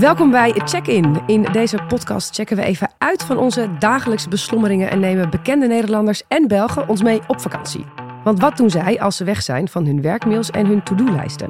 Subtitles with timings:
[0.00, 1.22] Welkom bij Check-in.
[1.26, 6.22] In deze podcast checken we even uit van onze dagelijkse beslommeringen en nemen bekende Nederlanders
[6.28, 7.84] en Belgen ons mee op vakantie.
[8.24, 11.48] Want wat doen zij als ze weg zijn van hun werkmails en hun to-do-lijsten?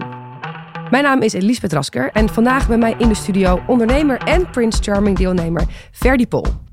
[0.91, 4.83] Mijn naam is Elisabeth Rasker en vandaag bij mij in de studio ondernemer en Prince
[4.83, 6.66] Charming deelnemer Ferdi Pol.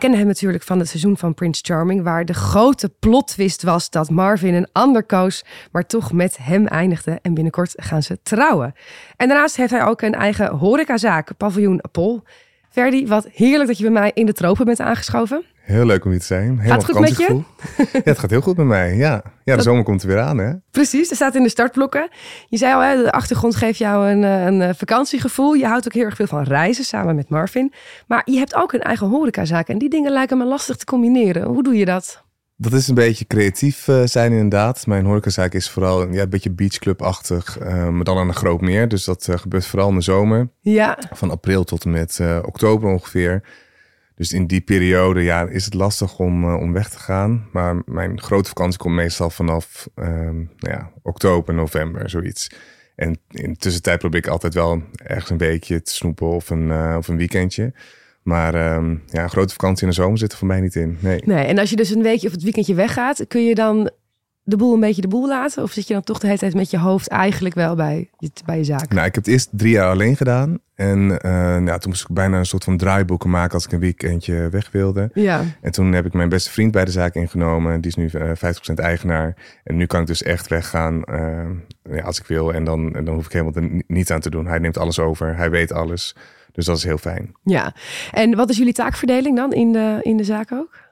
[0.00, 3.62] We kennen hem natuurlijk van het seizoen van Prince Charming, waar de grote plot twist
[3.62, 7.18] was dat Marvin een ander koos, maar toch met hem eindigde.
[7.22, 8.74] En binnenkort gaan ze trouwen.
[9.16, 12.22] En daarnaast heeft hij ook een eigen horecazaak, Paviljoen Pol.
[12.70, 15.44] Ferdi, wat heerlijk dat je bij mij in de tropen bent aangeschoven.
[15.70, 16.42] Heel leuk om hier te zijn.
[16.42, 17.42] Helemaal Gaat het goed met je?
[17.92, 18.96] Ja, het gaat heel goed met mij.
[18.96, 20.52] Ja, ja de zomer komt er weer aan, hè?
[20.70, 22.08] Precies, er staat in de startblokken.
[22.48, 25.52] Je zei al, hè, de achtergrond geeft jou een, eh, een eh, vakantiegevoel.
[25.52, 27.72] Je houdt ook heel erg veel van reizen samen met Marvin.
[28.06, 31.46] Maar je hebt ook een eigen horecazaak en die dingen lijken me lastig te combineren.
[31.46, 32.22] Hoe doe je dat?
[32.56, 34.86] Dat is een beetje creatief eh, zijn inderdaad.
[34.86, 37.58] Mijn horecazaak is vooral ja, een beetje beachclub-achtig,
[37.90, 38.88] maar dan aan een groot meer.
[38.88, 43.42] Dus dat gebeurt vooral in de zomer, Ja, van april tot en met oktober ongeveer.
[44.20, 47.48] Dus in die periode ja, is het lastig om, eh, om weg te gaan.
[47.52, 52.50] Maar mijn grote vakantie komt meestal vanaf ehm, nou ja, oktober, november, zoiets.
[52.96, 56.94] En in tussentijd probeer ik altijd wel ergens een weekje te snoepen of een, eh,
[56.98, 57.72] of een weekendje.
[58.22, 60.98] Maar ehm, ja, een grote vakantie in de zomer zit er voor mij niet in.
[61.00, 61.22] Nee.
[61.24, 61.44] nee.
[61.44, 63.90] En als je dus een weekje of het weekendje weggaat, kun je dan
[64.50, 65.62] de boel een beetje de boel laten?
[65.62, 68.30] Of zit je dan toch de hele tijd met je hoofd eigenlijk wel bij je,
[68.44, 68.88] bij je zaak?
[68.92, 70.58] Nou, ik heb het eerst drie jaar alleen gedaan.
[70.74, 73.80] En eh, nou, toen moest ik bijna een soort van draaiboeken maken als ik een
[73.80, 75.10] weekendje weg wilde.
[75.14, 77.80] Ja, En toen heb ik mijn beste vriend bij de zaak ingenomen.
[77.80, 78.30] Die is nu eh
[78.70, 79.36] 50% eigenaar.
[79.64, 81.50] En nu kan ik dus echt weggaan eh,
[81.90, 82.52] ja, als ik wil.
[82.52, 84.46] En dan, en dan hoef ik helemaal er aan te doen.
[84.46, 85.36] Hij neemt alles over.
[85.36, 86.16] Hij weet alles.
[86.52, 87.34] Dus dat is heel fijn.
[87.44, 87.74] ja.
[88.12, 90.88] En wat is jullie taakverdeling dan in de, in de zaak ook?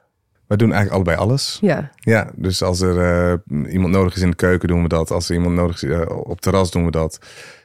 [0.49, 1.57] We doen eigenlijk allebei alles.
[1.61, 5.11] Ja, Ja, dus als er eh, iemand nodig is in de keuken, doen we dat.
[5.11, 7.19] Als er iemand nodig is eh, op terras, doen we dat.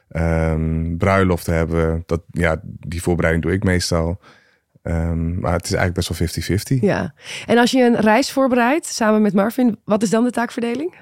[0.09, 2.03] Ehm bruiloften hebben.
[2.05, 4.19] Dat, ja, die voorbereiding doe ik meestal.
[4.81, 6.81] Ehm, maar het is eigenlijk best wel 50-50.
[6.81, 7.13] ja.
[7.45, 10.95] En als je een reis voorbereidt samen met Marvin, wat is dan de taakverdeling?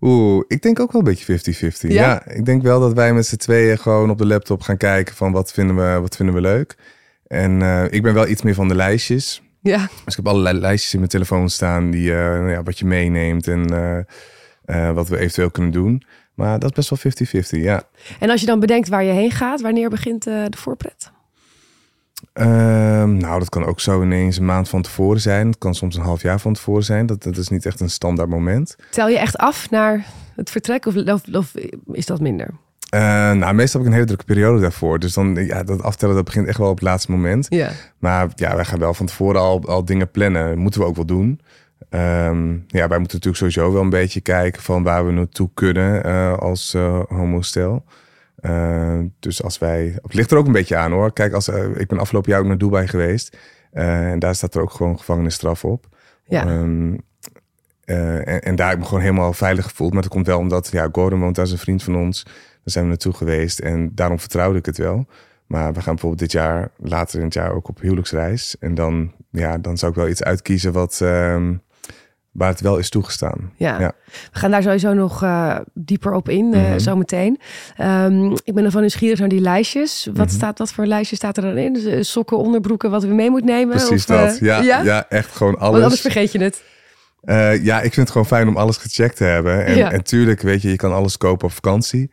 [0.00, 1.38] Oeh, ik denk ook wel een beetje
[1.72, 1.88] 50-50.
[1.88, 2.02] Ja?
[2.02, 2.26] Ja?
[2.26, 5.32] ik denk wel dat wij met z'n tweeën gewoon op de laptop gaan kijken van
[5.32, 6.76] wat vinden we, wat vinden we leuk.
[7.26, 9.42] En eh, ik ben wel iets meer van de lijstjes.
[9.60, 12.78] Ja, Dus ik heb allerlei lijstjes in mijn telefoon staan die, eh, nou ja, wat
[12.78, 13.98] je meeneemt en eh,
[14.64, 16.02] eh, wat we eventueel kunnen doen.
[16.34, 17.82] Maar dat is best wel 50-50, ja.
[18.20, 21.10] en als je dan bedenkt waar je heen gaat, wanneer begint de voorpret?
[22.32, 25.46] Ehm, nou, dat kan ook zo ineens een maand van tevoren zijn.
[25.46, 27.06] Het kan soms een half jaar van tevoren zijn.
[27.06, 28.76] Dat, dat is niet echt een standaard moment.
[28.90, 31.54] Tel je echt af naar het vertrek of, of, of
[31.92, 32.54] is dat minder?
[32.88, 33.00] Eh,
[33.32, 34.98] nou, meestal heb ik een hele drukke periode daarvoor.
[34.98, 37.46] Dus dan, ja, dat aftellen dat begint echt wel op het laatste moment.
[37.48, 37.70] Ja.
[37.98, 40.48] Maar ja, wij gaan wel van tevoren al, al dingen plannen.
[40.48, 41.40] Dat moeten we ook wel doen.
[41.90, 46.04] Ehm, ja, wij moeten natuurlijk sowieso wel een beetje kijken van waar we naartoe kunnen
[46.04, 47.84] eh, als eh homostel.
[49.20, 51.12] Dus als wij, het ligt er ook een beetje aan hoor.
[51.12, 53.36] Kijk, als, ik ben afgelopen jaar ook naar Dubai geweest.
[53.72, 55.86] En daar staat er ook gewoon gevangenisstraf op.
[56.24, 56.46] Ja.
[56.46, 56.94] Ehm,
[57.88, 59.92] eh, en, en daar heb ik me gewoon helemaal veilig gevoeld.
[59.92, 62.26] Maar dat komt wel omdat, ja, Gordon woont daar, is een vriend van ons.
[62.68, 65.06] Daar zijn we naartoe geweest en daarom vertrouwde ik het wel.
[65.46, 68.56] Maar we gaan bijvoorbeeld dit jaar, later in het jaar, ook op huwelijksreis.
[68.60, 71.54] En dan, ja, dan zou ik wel iets uitkiezen wat, ehm,
[72.32, 73.52] waar het wel is toegestaan.
[73.56, 73.80] Ja.
[73.80, 73.92] Ja.
[74.32, 76.78] we gaan daar sowieso nog eh, dieper op in, eh Mhm.
[76.78, 77.40] zometeen.
[77.76, 80.06] Ehm, ik ben ervan nieuwsgierig naar die lijstjes.
[80.14, 80.34] Wat, Mhm.
[80.34, 81.72] staat, wat voor lijstje staat er dan in?
[81.72, 83.76] Dus, eh, sokken, onderbroeken, wat we mee moeten nemen?
[83.76, 84.38] Precies Of, dat.
[84.38, 85.08] Ja, ja?
[85.08, 86.00] echt gewoon Want anders alles.
[86.00, 86.62] vergeet je het.
[87.62, 89.64] Ja, ik vind het gewoon fijn om alles gecheckt te hebben.
[89.64, 89.90] En, Ja.
[89.92, 92.10] en tuurlijk, weet je, je kan alles kopen op vakantie.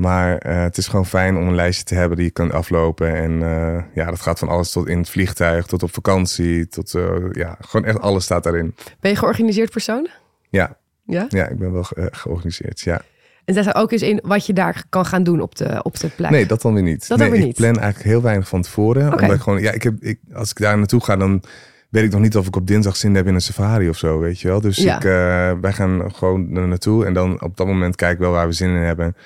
[0.00, 3.14] Maar eh, het is gewoon fijn om een lijstje te hebben die je kan aflopen.
[3.14, 6.94] En eh, ja, dat gaat van alles tot in het vliegtuig, tot op vakantie, tot
[6.94, 8.74] eh, ja, gewoon echt alles staat daarin.
[9.00, 10.08] Ben je georganiseerd persoon?
[10.48, 11.26] Ja, Ja.
[11.28, 12.80] ja ik ben wel ge- georganiseerd.
[12.80, 13.02] Ja.
[13.44, 15.98] En daar staat ook eens in wat je daar kan gaan doen op de, op
[16.00, 16.30] de plek.
[16.30, 17.08] Nee, dat dan weer niet.
[17.08, 17.56] Dat dan nee, weer ik niet.
[17.56, 19.06] plan eigenlijk heel weinig van tevoren.
[19.12, 19.22] Oké.
[19.22, 21.42] Omdat ik gewoon, ja, ik heb, ik, als ik daar naartoe ga, dan
[21.88, 24.18] weet ik nog niet of ik op dinsdag zin heb in een safari of zo,
[24.18, 24.60] weet je wel.
[24.60, 24.96] Dus Ja.
[24.96, 25.02] ik,
[25.60, 28.52] wij gaan gewoon er naartoe en dan op dat moment kijken we wel waar we
[28.52, 29.16] zin in hebben.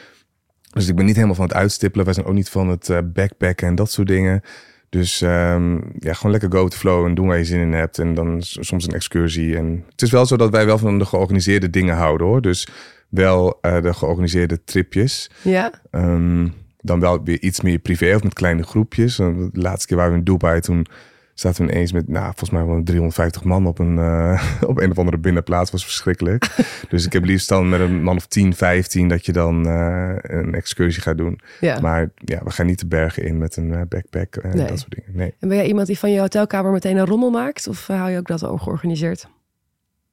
[0.74, 2.04] Dus ik ben niet helemaal van het uitstippelen.
[2.04, 4.42] Wij zijn ook niet van het eh, backpacken en dat soort dingen.
[4.88, 7.98] Dus ehm, ja, gewoon lekker go to flow en doen waar je zin in hebt.
[7.98, 9.56] En dan soms een excursie.
[9.56, 12.40] En het is wel zo dat wij wel van de georganiseerde dingen houden hoor.
[12.40, 12.68] Dus
[13.08, 15.30] wel eh, de georganiseerde tripjes.
[15.42, 15.72] Ja?
[15.90, 16.48] Ehm,
[16.80, 19.16] dan wel weer iets meer privé of met kleine groepjes.
[19.16, 20.86] De laatste keer waren we in Dubai, toen
[21.34, 24.90] zaten we ineens met, nou, volgens mij wel 350 man op een, uh, op een
[24.90, 25.70] of andere binnenplaats.
[25.70, 26.46] was verschrikkelijk.
[26.90, 30.12] dus ik heb liefst dan met een man of 10, 15 dat je dan uh,
[30.22, 31.40] een excursie gaat doen.
[31.60, 31.80] Ja.
[31.80, 34.66] Maar ja, we gaan niet de bergen in met een uh, backpack en Nee.
[34.66, 35.10] dat soort dingen.
[35.12, 35.34] Nee.
[35.40, 37.68] En ben jij iemand die van je hotelkamer meteen een rommel maakt?
[37.68, 39.28] Of hou je ook dat al georganiseerd?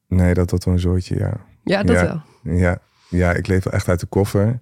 [0.08, 1.32] nee, dat wordt wel een zooitje, ja.
[1.64, 2.22] Ja, dat Ja.
[2.42, 2.56] wel.
[2.56, 2.78] Ja,
[3.08, 4.60] ja ik leef wel echt uit de koffer.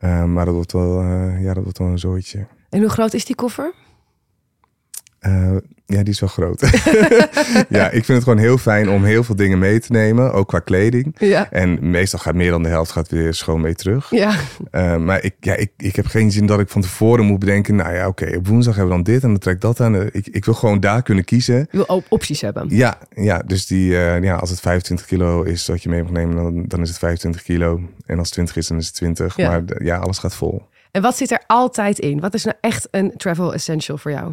[0.00, 1.02] Maar dat wordt, wel,
[1.38, 2.46] ja, dat wordt wel een zooitje.
[2.68, 3.72] En hoe groot is die koffer?
[5.20, 5.56] Uh,
[5.86, 6.60] ja, die is wel groot.
[7.68, 10.48] ja, ik vind het gewoon heel fijn om heel veel dingen mee te nemen, ook
[10.48, 11.14] qua kleding.
[11.18, 11.50] Ja.
[11.50, 14.10] En meestal gaat meer dan de helft gaat weer schoon mee terug.
[14.10, 14.34] Ja,
[14.72, 17.76] Uh, maar ik, ja, ik, ik heb geen zin dat ik van tevoren moet bedenken,
[17.76, 20.02] nou ja, oké, op woensdag hebben we dan dit en dan trek ik dat aan.
[20.12, 21.54] Ik, ik wil gewoon daar kunnen kiezen.
[21.54, 22.66] je wil ook opties hebben.
[22.68, 26.12] Ja, ja dus die, uh, ja, als het 25 kilo is wat je mee mag
[26.12, 27.80] nemen, dan, dan is het 25 kilo.
[28.06, 29.36] En als het 20 is, dan is het 20.
[29.36, 29.48] Ja.
[29.48, 30.62] Maar ja, alles gaat vol.
[30.90, 32.20] En wat zit er altijd in?
[32.20, 34.32] Wat is nou echt een travel essential voor jou?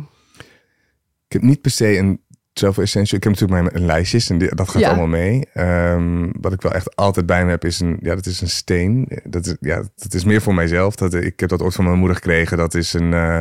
[1.27, 2.24] Ik heb niet per se een
[2.54, 3.18] travel essential.
[3.18, 4.88] Ik heb natuurlijk mijn lijstjes en die- dat gaat Ja.
[4.88, 5.48] allemaal mee.
[5.54, 8.50] Ehm, wat ik wel echt altijd bij me heb is een, ja, dat is een
[8.50, 9.07] steen.
[9.24, 10.95] Dat is, ja, dat is meer voor mijzelf.
[10.95, 12.57] Dat, ik heb dat ooit van mijn moeder gekregen.
[12.57, 13.39] Dat is een, eh,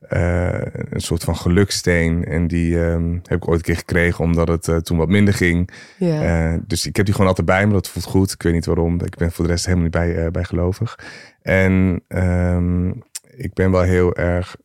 [0.00, 0.60] eh,
[0.90, 2.24] een soort van geluksteen.
[2.24, 5.34] En die ehm, heb ik ooit een keer gekregen omdat het eh, toen wat minder
[5.34, 5.70] ging.
[5.98, 6.58] Ja.
[6.66, 7.72] Dus ik heb die gewoon altijd bij me.
[7.72, 8.32] Dat voelt goed.
[8.32, 9.00] Ik weet niet waarom.
[9.04, 10.98] Ik ben voor de rest helemaal niet bij, bij gelovig.
[11.42, 12.88] En ehm,
[13.36, 14.56] ik ben wel heel erg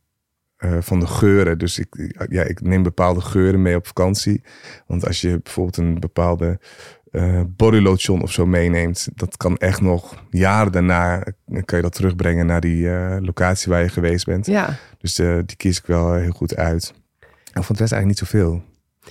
[0.64, 1.58] eh, van de geuren.
[1.58, 4.42] Dus ik, ja, ik neem bepaalde geuren mee op vakantie.
[4.88, 6.60] Want als je bijvoorbeeld een bepaalde
[7.12, 11.24] eh bodylotion of zo meeneemt, dat kan echt nog jaren daarna
[11.66, 14.46] kan je dat terugbrengen naar die eh, locatie waar je geweest bent.
[14.46, 14.78] ja.
[14.98, 16.94] Dus die kies ik wel heel goed uit.
[17.54, 18.62] En van de rest eigenlijk niet zoveel.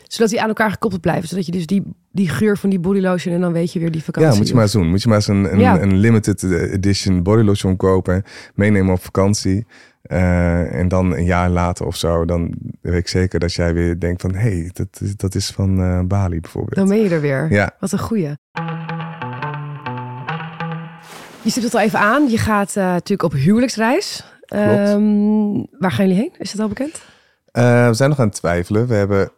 [0.07, 1.29] Zodat die aan elkaar gekoppeld blijven.
[1.29, 3.91] Zodat je dus die, die geur van die body lotion en dan weet je weer
[3.91, 4.31] die vakantie.
[4.33, 4.89] Ja, moet je maar eens doen.
[4.89, 5.81] Moet je maar eens een, een, Ja.
[5.81, 8.23] een limited edition bodylotion kopen,
[8.55, 9.67] meenemen op vakantie.
[10.03, 13.99] Eh, en dan een jaar later of zo, dan weet ik zeker dat jij weer
[13.99, 14.35] denkt van...
[14.35, 16.75] hé, hey, dat, is- dat is van eh, Bali bijvoorbeeld.
[16.77, 17.47] Dan ben je er weer.
[17.53, 17.71] Ja.
[17.81, 18.31] Wat een goeie.
[21.43, 22.29] Je stipt het al even aan.
[22.31, 24.25] Je gaat eh, natuurlijk op huwelijksreis.
[24.45, 26.33] Ehm, waar gaan jullie heen?
[26.39, 27.03] Is dat al bekend?
[27.53, 28.87] We zijn nog aan het twijfelen.
[28.87, 29.31] We, hebben,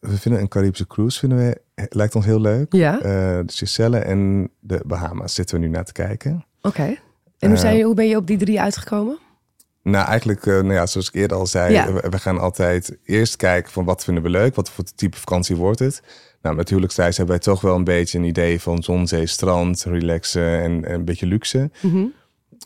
[0.00, 2.72] we vinden een Caribische cruise, vinden we, lijkt ons heel leuk.
[2.72, 2.98] Ja.
[2.98, 6.44] De Seychelles en de Bahama's zitten we nu naar te kijken.
[6.62, 6.96] Oké.
[7.38, 9.18] En hoe, zijn, hoe ben je op die drie uitgekomen?
[9.82, 11.92] Nou, eigenlijk, eh, nou ja, zoals ik eerder al zei, Ja.
[11.92, 15.56] we, we gaan altijd eerst kijken van wat vinden we leuk, wat voor type vakantie
[15.56, 16.02] wordt het.
[16.42, 19.84] Nou, met huwelijksreis hebben wij toch wel een beetje een idee van zon, zee, strand,
[19.84, 21.70] relaxen en, en een beetje luxe.
[21.82, 22.04] Mhm.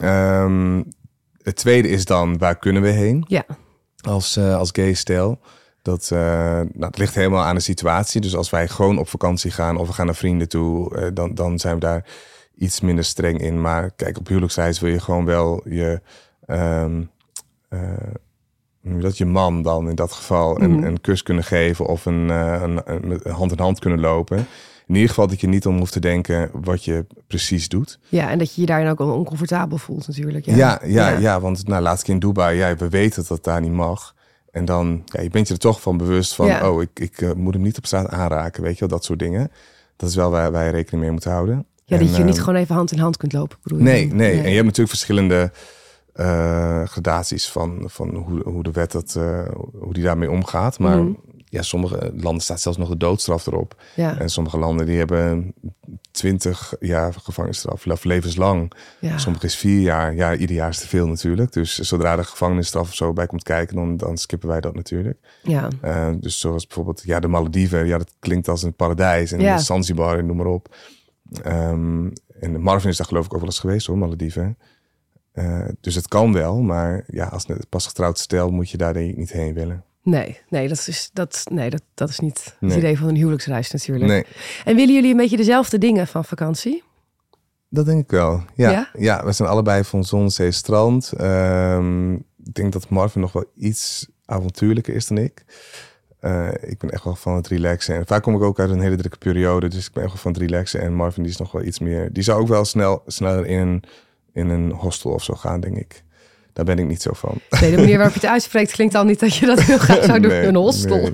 [0.00, 0.82] Ehm,
[1.43, 3.44] het tweede is dan, waar kunnen we heen Ja.
[4.00, 5.38] als, eh, als gay stel?
[5.82, 6.19] Dat, eh,
[6.60, 8.20] nou, het ligt helemaal aan de situatie.
[8.20, 11.58] Dus als wij gewoon op vakantie gaan of we gaan naar vrienden toe, dan, dan
[11.58, 12.05] zijn we daar
[12.56, 13.60] iets minder streng in.
[13.60, 16.00] Maar kijk, op huwelijksreis wil je gewoon wel je,
[16.46, 17.02] ehm,
[17.69, 17.81] eh,
[18.82, 20.85] dat je man dan in dat geval een, Mhm.
[20.85, 24.46] een kus kunnen geven of een, eh, een, hand in hand kunnen lopen.
[24.87, 27.99] In ieder geval dat je niet om hoeft te denken wat je precies doet.
[28.08, 30.44] ja, en dat je je daarin ook oncomfortabel voelt natuurlijk.
[30.44, 31.41] Ja, Ja, ja, ja.
[31.41, 34.14] want nou, laatst keer in Dubai, ja, we weten dat dat daar niet mag.
[34.50, 36.70] En dan, ja, je bent je er toch van bewust van, Ja.
[36.70, 39.19] oh, ik, ik eh, moet hem niet op straat aanraken, weet je wel, dat soort
[39.19, 39.50] dingen.
[39.96, 41.67] Dat is wel waar wij rekening mee moeten houden.
[41.85, 43.58] Ja, En, dat je niet eh, gewoon even hand in hand kunt lopen.
[43.62, 45.52] Bedoel je Nee, nee, En je hebt natuurlijk verschillende
[46.14, 49.49] eh, gradaties van, van hoe, hoe de wet dat, eh,
[49.81, 50.78] hoe die daarmee omgaat.
[50.78, 51.12] Maar Mhm.
[51.44, 53.82] ja, sommige landen staat zelfs nog de doodstraf erop.
[53.96, 55.55] Ja, En sommige landen die hebben
[56.11, 58.72] 20 jaar gevangenisstraf, of levenslang.
[59.00, 59.19] ja.
[59.19, 60.14] Sommige is vier jaar.
[60.14, 61.52] Ja, ieder jaar is te veel natuurlijk.
[61.52, 65.19] Dus zodra de gevangenisstraf of zo bij komt kijken, dan, dan skippen wij dat natuurlijk.
[65.43, 65.69] ja.
[65.81, 67.87] Eh, dus zoals bijvoorbeeld, ja, de Malediven.
[67.87, 69.32] Ja, dat klinkt als een paradijs.
[69.32, 69.58] En Ja.
[69.58, 70.74] Zanzibar, en noem maar op.
[71.43, 72.08] Ehm,
[72.41, 74.58] en Marvin is daar geloof ik ook wel eens geweest hoor, Malediven.
[75.34, 78.93] Eh, dus het kan wel, maar ja, als het pas getrouwd stel moet je daar
[78.93, 79.84] denk ik niet heen willen.
[80.03, 82.79] Nee, nee, dat is, dat, nee dat, dat is niet het Nee.
[82.79, 84.10] idee van een huwelijksreis natuurlijk.
[84.10, 84.24] Nee,
[84.64, 86.82] En willen jullie een beetje dezelfde dingen van vakantie?
[87.69, 88.43] dat denk ik wel.
[88.55, 88.88] Ja, Ja?
[88.98, 89.24] ja?
[89.24, 91.12] we zijn allebei van zon, zee, strand.
[91.12, 95.44] Ehm, ik denk dat Marvin nog wel iets avontuurlijker is dan ik.
[96.20, 97.94] Eh, ik ben echt wel van het relaxen.
[97.94, 99.69] En vaak kom ik ook uit een hele drukke periode.
[99.69, 100.81] Dus ik ben echt wel van het relaxen.
[100.81, 102.12] En Marvin die is nog wel iets meer...
[102.12, 103.82] Die zou ook wel snel, sneller in een,
[104.34, 106.05] in een hostel of zo gaan, denk ik.
[106.55, 107.41] Daar ben ik niet zo van.
[107.60, 110.05] Nee, de manier waarop je het uitspreekt klinkt al niet dat je dat heel graag
[110.05, 111.00] zou doen Nee, in een hostel.
[111.00, 111.12] Nee,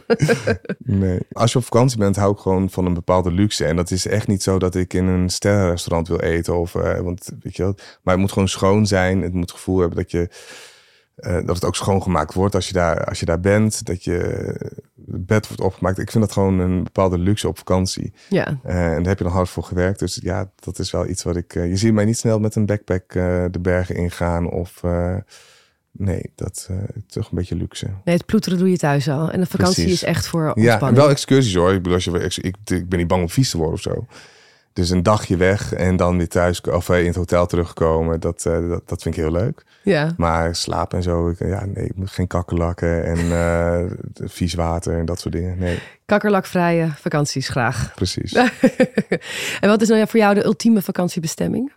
[0.78, 1.20] nee.
[1.32, 3.64] Als je op vakantie bent, hou ik gewoon van een bepaalde luxe.
[3.64, 6.58] En dat is echt niet zo dat ik in een sterrenrestaurant wil eten.
[6.58, 9.22] Of, eh, want, weet je wel, maar het moet gewoon schoon zijn.
[9.22, 10.28] Het moet het gevoel hebben dat, je,
[11.16, 13.86] eh, dat het ook schoongemaakt wordt als je, daar, als je daar bent.
[13.86, 14.54] Dat je
[15.12, 15.98] het bed wordt opgemaakt.
[15.98, 18.12] Ik vind dat gewoon een bepaalde luxe op vakantie.
[18.28, 19.98] Ja, Eh, en daar heb je nog hard voor gewerkt.
[19.98, 21.54] Dus ja, dat is wel iets wat ik...
[21.54, 24.50] eh, je ziet mij niet snel met een backpack eh, de bergen ingaan.
[24.50, 24.82] Of,
[25.92, 27.86] Nee, dat uh, toch een beetje luxe.
[28.04, 29.30] Nee, het ploeteren doe je thuis al.
[29.30, 30.02] En de vakantie Precies.
[30.02, 30.96] is echt voor ontspanning.
[30.96, 31.72] Ja, wel excursies hoor.
[31.72, 34.06] Ik bedoel, als je, ik, ik ben niet bang om vies te worden of zo.
[34.72, 38.68] Dus een dagje weg en dan weer thuis of in het hotel terugkomen, dat, uh,
[38.68, 39.64] dat, dat vind ik heel leuk.
[39.82, 40.14] Ja.
[40.16, 43.90] Maar slapen en zo, ik, ja, nee, ik moet geen kakkerlakken en uh,
[44.28, 45.58] vies water en dat soort dingen.
[45.58, 45.78] Nee.
[46.06, 47.92] Kakkerlakvrije vakanties graag.
[47.94, 48.32] Precies.
[49.60, 51.72] en wat is nou voor jou de ultieme vakantiebestemming?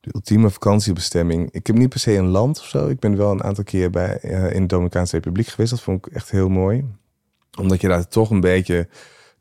[0.00, 1.48] De ultieme vakantiebestemming.
[1.50, 2.88] Ik heb niet per se een land of zo.
[2.88, 5.70] Ik ben wel een aantal keer bij, uh, in de Dominicaanse Republiek geweest.
[5.70, 6.84] Dat vond ik echt heel mooi.
[7.58, 8.88] Omdat je daar toch een beetje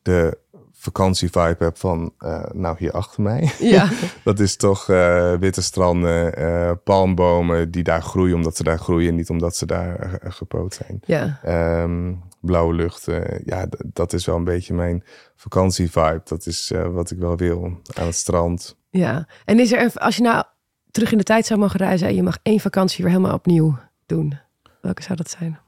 [0.02, 0.38] de
[0.82, 3.52] vakantievibe hebt van, uh, nou hier achter mij.
[3.60, 3.90] Ja.
[4.24, 9.16] dat is toch uh, witte stranden, uh, palmbomen die daar groeien omdat ze daar groeien,
[9.16, 11.00] niet omdat ze daar gepoot zijn.
[11.06, 11.40] Ja.
[11.84, 13.08] Um, blauwe lucht,
[13.46, 15.04] ja, dat is wel een beetje mijn
[15.36, 16.22] vakantievibe.
[16.24, 18.78] Dat is wat ik wel wil aan het strand.
[18.90, 20.44] Ja, en is er, als je nou
[20.92, 23.78] terug in de tijd zou mogen reizen en je mag één vakantie weer helemaal opnieuw
[24.06, 24.40] doen,
[24.82, 25.60] welke zou dat zijn?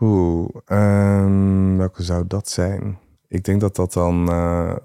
[0.00, 2.98] Oeh, um, welke zou dat zijn?
[3.28, 4.76] Ik denk dat dat dan uh,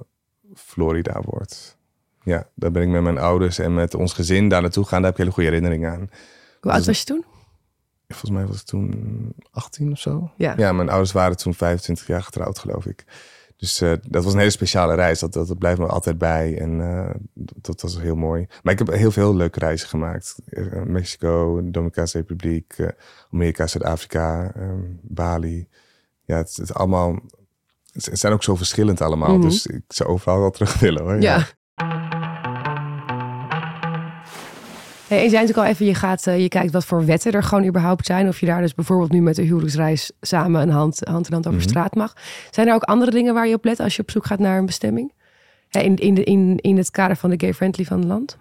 [0.55, 1.77] Florida wordt.
[2.23, 5.01] Ja, daar ben ik met mijn ouders en met ons gezin daar naartoe gaan.
[5.01, 6.09] Daar heb ik hele goede herinneringen aan.
[6.61, 7.25] Hoe oud was je toen?
[8.07, 10.31] Volgens mij was ik toen 18 of zo.
[10.35, 10.53] Ja.
[10.57, 13.05] ja, mijn ouders waren toen 25 jaar getrouwd, geloof ik.
[13.59, 15.19] Dus uh, dat was een hele speciale reis.
[15.19, 16.57] Dat, dat, dat blijft me altijd bij.
[16.57, 18.47] En uh, dat, dat, was heel mooi.
[18.63, 20.39] Maar ik heb heel veel leuke reizen gemaakt.
[20.49, 22.75] Uh, Mexico, de Dominicaanse Republiek,
[23.31, 25.67] Amerika, Zuid-Afrika, um, Bali.
[26.25, 27.19] Ja, het, het allemaal.
[28.05, 29.37] Het zijn ook zo verschillend allemaal.
[29.37, 29.41] Mhm.
[29.47, 31.21] Dus ik zou overal wel terug willen hoor.
[31.21, 31.45] Ja.
[35.07, 37.31] Hey, en je zei natuurlijk al even, je, gaat, uh, je kijkt wat voor wetten
[37.31, 38.27] er gewoon überhaupt zijn.
[38.27, 41.47] Of je daar dus bijvoorbeeld nu met de huwelijksreis samen een hand, hand in hand
[41.47, 41.69] over Mhm.
[41.69, 42.13] straat mag.
[42.51, 44.57] Zijn er ook andere dingen waar je op let als je op zoek gaat naar
[44.57, 45.13] een bestemming?
[45.69, 48.37] In, in, de, in, in het kader van de gay-friendly van het land?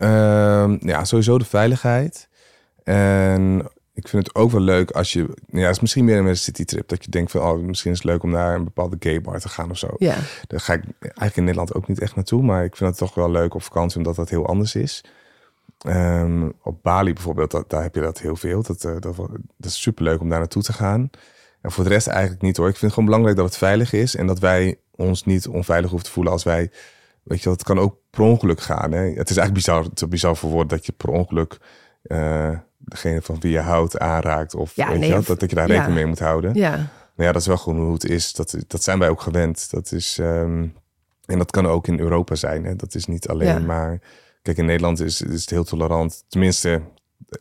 [0.00, 2.28] Um, ja, sowieso de veiligheid.
[2.84, 3.68] En
[3.98, 5.28] ik vind het ook wel leuk als je...
[5.46, 6.88] Ja, het is misschien meer een citytrip.
[6.88, 9.40] Dat je denkt van, oh, misschien is het leuk om naar een bepaalde gay bar
[9.40, 9.88] te gaan of zo.
[9.96, 10.16] Ja.
[10.46, 12.42] Daar ga ik eigenlijk in Nederland ook niet echt naartoe.
[12.42, 15.04] Maar ik vind het toch wel leuk op vakantie, omdat dat heel anders is.
[15.86, 18.62] Um, op Bali bijvoorbeeld, dat, daar heb je dat heel veel.
[18.62, 21.10] Dat, uh, dat, dat is superleuk om daar naartoe te gaan.
[21.60, 22.68] En voor de rest eigenlijk niet hoor.
[22.68, 24.16] Ik vind het gewoon belangrijk dat het veilig is.
[24.16, 26.70] En dat wij ons niet onveilig hoeven te voelen als wij...
[27.22, 28.92] Weet je, dat kan ook per ongeluk gaan.
[28.92, 29.00] Hè?
[29.00, 31.58] Het is eigenlijk bizar, te bizar voor woord dat je per ongeluk...
[32.02, 34.54] Uh, degene van wie je houdt aanraakt.
[34.54, 35.94] Of ja, weet nee, je dat, dat je daar rekening ja.
[35.94, 36.54] mee moet houden.
[36.54, 36.70] Ja.
[37.14, 38.32] Maar ja, dat is wel gewoon hoe het is.
[38.32, 39.70] Dat, dat zijn wij ook gewend.
[39.70, 40.74] Dat is, um,
[41.24, 42.64] en dat kan ook in Europa zijn.
[42.64, 42.76] Hè?
[42.76, 43.58] Dat is niet alleen Ja.
[43.58, 44.00] maar...
[44.42, 46.24] Kijk, in Nederland is, is het heel tolerant.
[46.28, 46.80] Tenminste,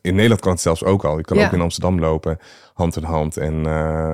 [0.02, 1.18] in Nederland kan het zelfs ook al.
[1.18, 2.38] Je kan ook in Amsterdam lopen,
[2.74, 4.10] hand in hand en, uh,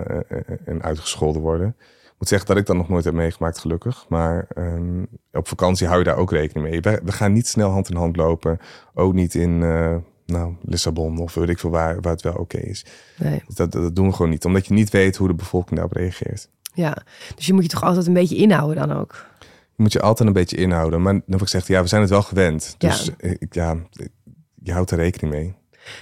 [0.66, 1.68] en uitgescholden worden.
[2.04, 4.06] Ik moet zeggen dat ik dat nog nooit heb meegemaakt, gelukkig.
[4.10, 6.82] Maar um, op vakantie hou je daar ook rekening mee.
[6.82, 8.60] We, we, gaan niet snel hand in hand lopen.
[8.94, 12.42] Ook niet in uh, nou, Lissabon of weet ik veel waar, waar het wel oké
[12.42, 12.86] okay is.
[13.18, 13.44] Nee.
[13.48, 14.46] Dat, dat, dat doen we gewoon niet.
[14.46, 16.50] Omdat je niet weet hoe de bevolking daarop reageert.
[16.74, 16.98] ja,
[17.36, 19.26] dus je moet je toch altijd een beetje inhouden dan ook?
[19.76, 21.02] Je moet je altijd een beetje inhouden.
[21.02, 22.76] Maar dan heb ik gezegd, ja, we zijn het wel gewend.
[22.78, 23.36] Dus Ja.
[23.50, 23.78] ja,
[24.64, 25.56] je houdt er rekening mee.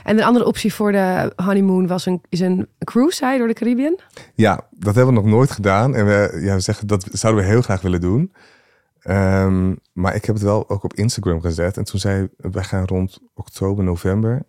[0.03, 3.53] En een andere optie voor de honeymoon was een, is een cruise, zei door de
[3.53, 3.99] Caribbean?
[4.35, 5.95] Ja, dat hebben we nog nooit gedaan.
[5.95, 8.31] En we, ja, we zeggen dat zouden we heel graag willen doen.
[9.09, 11.77] Um, maar ik heb het wel ook op Instagram gezet.
[11.77, 14.45] En toen zei wij gaan rond oktober, november.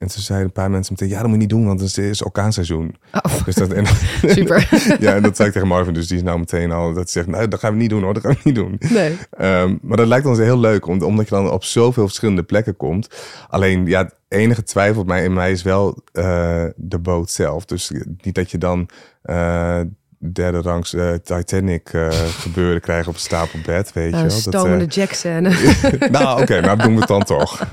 [0.00, 1.98] En toen zeiden een paar mensen meteen, ja, dat moet je niet doen, want het
[1.98, 2.96] is orkaanseizoen.
[3.12, 3.86] Oh, Dus dat, en,
[4.36, 4.68] super.
[5.00, 7.26] ja, en dat zei ik tegen Marvin, dus die is nou meteen al, dat zegt,
[7.26, 8.76] nou, dat gaan we niet doen hoor, dat gaan we niet doen.
[8.78, 9.18] Nee.
[9.40, 12.76] Um, maar dat lijkt ons heel leuk, om, omdat je dan op zoveel verschillende plekken
[12.76, 13.08] komt.
[13.48, 17.64] Alleen, ja, het enige twijfel mij, in mij is wel uh, de boot zelf.
[17.64, 18.88] Dus niet dat je dan
[19.24, 19.80] uh,
[20.32, 22.08] derde rangs uh, Titanic uh,
[22.44, 24.38] gebeuren krijgen op een stapelbed, weet Nou, je wel.
[24.38, 25.42] Stomende Dat, Jackson.
[26.16, 27.66] nou, oké, okay, nou doen we het dan toch.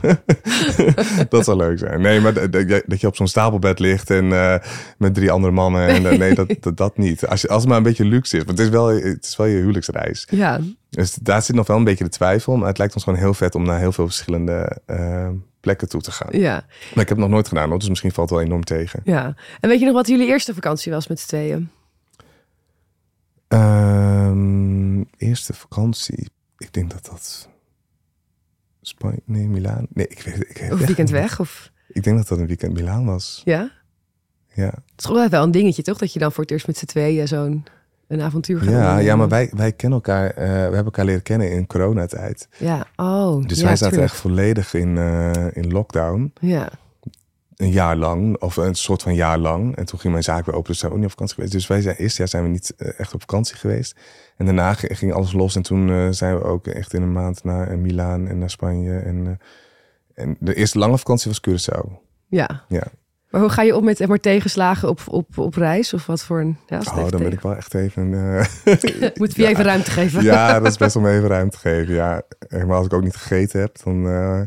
[1.29, 2.01] dat zou leuk zijn.
[2.01, 2.49] Nee, maar
[2.85, 4.55] dat je op zo'n stapelbed ligt en uh,
[4.97, 5.87] met drie andere mannen.
[5.87, 7.27] En, nee, dat, dat, dat, niet.
[7.27, 8.43] Als, je, als het maar een beetje luxe is.
[8.43, 10.27] Want het is wel, het is wel je huwelijksreis.
[10.29, 10.59] Ja.
[10.89, 12.57] Dus daar zit nog wel een beetje de twijfel.
[12.57, 14.81] Maar het lijkt ons gewoon heel vet om naar heel veel verschillende
[15.59, 16.39] plekken toe te gaan.
[16.39, 16.53] Ja.
[16.93, 19.01] Maar ik heb het nog nooit gedaan, hoor, dus misschien valt het wel enorm tegen.
[19.03, 19.35] Ja.
[19.59, 21.69] En weet je nog wat jullie eerste vakantie was met z'n tweeën?
[23.47, 26.29] Um, eerste vakantie.
[26.57, 27.49] Ik denk dat dat.
[28.81, 29.87] Spanje, nee, Milaan.
[29.89, 31.39] Nee, ik weet ik weet Of weekend weg?
[31.39, 31.71] Of...
[31.87, 33.41] Ik denk dat dat een weekend Milaan was.
[33.45, 33.71] Ja?
[34.53, 34.65] Ja.
[34.65, 35.97] Het is toch wel een dingetje, toch?
[35.97, 37.65] Dat je dan voor het eerst met z'n tweeën zo'n
[38.07, 39.03] een avontuur gaat Ja, doen.
[39.03, 40.29] ja maar wij, wij kennen elkaar.
[40.29, 42.47] Uh, we hebben elkaar leren kennen in coronatijd.
[42.57, 43.45] Ja, oh.
[43.47, 44.11] Dus ja, wij zaten tuurlijk.
[44.11, 46.33] echt volledig in, uh, in lockdown.
[46.39, 46.69] Ja.
[47.57, 49.75] Een jaar lang, of een soort van jaar lang.
[49.75, 51.53] En toen ging mijn zaak weer open, dus zijn we ook niet op vakantie geweest.
[51.55, 53.95] Dus wij zijn eerst jaar zijn we niet uh, echt op vakantie geweest.
[54.37, 55.55] En daarna ging alles los.
[55.55, 58.97] En toen uh, zijn we ook echt in een maand naar Milaan en naar Spanje.
[58.97, 59.31] En, uh,
[60.25, 61.89] en de eerste lange vakantie was Curaçao.
[62.27, 62.63] Ja.
[62.67, 62.83] Ja.
[63.29, 65.93] Maar hoe ga je om met zeg maar, tegenslagen op, op, op reis?
[65.93, 66.57] Of wat voor een...
[66.67, 68.13] Ja, Oh, dan ben tegen- ik wel echt even...
[68.13, 70.23] eh, Moet je even ruimte geven.
[70.23, 71.93] ja, dat is best om even ruimte te geven.
[71.93, 74.07] Ja, helemaal als ik ook niet gegeten heb, dan...
[74.09, 74.41] eh,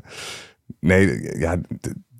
[0.80, 1.60] nee, ja,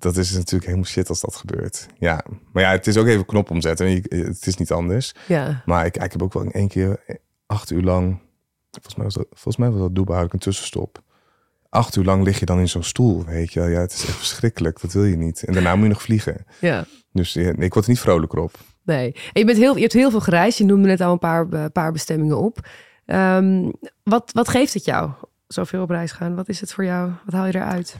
[0.01, 1.87] dat is natuurlijk helemaal shit als dat gebeurt.
[1.97, 3.87] Ja, maar ja, het is ook even knop omzetten.
[4.09, 5.13] Het is niet anders.
[5.27, 5.61] Ja.
[5.65, 8.19] Maar ik, ik heb ook wel in één keer acht uur lang...
[8.71, 11.01] Volgens mij was dat, volgens mij was dat Dubai, had ik een tussenstop.
[11.69, 13.69] Acht uur lang lig je dan in zo'n stoel, weet je wel.
[13.69, 14.81] Ja, het is echt verschrikkelijk.
[14.81, 15.43] Dat wil je niet.
[15.43, 16.45] En daarna moet je nog vliegen.
[16.59, 16.85] ja.
[17.13, 18.59] Dus ik word er niet vrolijker op.
[18.83, 19.11] Nee.
[19.13, 20.57] En je, bent heel, je hebt heel veel gereisd.
[20.57, 22.67] Je noemde net al een paar, eh, paar bestemmingen op.
[23.05, 23.69] Ehm,
[24.03, 25.09] wat, wat geeft het jou,
[25.47, 26.35] zoveel op reis gaan?
[26.35, 27.11] Wat is het voor jou?
[27.25, 27.95] Wat haal je eruit?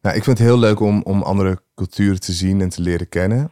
[0.00, 3.08] Nou, ik vind het heel leuk om, om andere culturen te zien en te leren
[3.08, 3.50] kennen.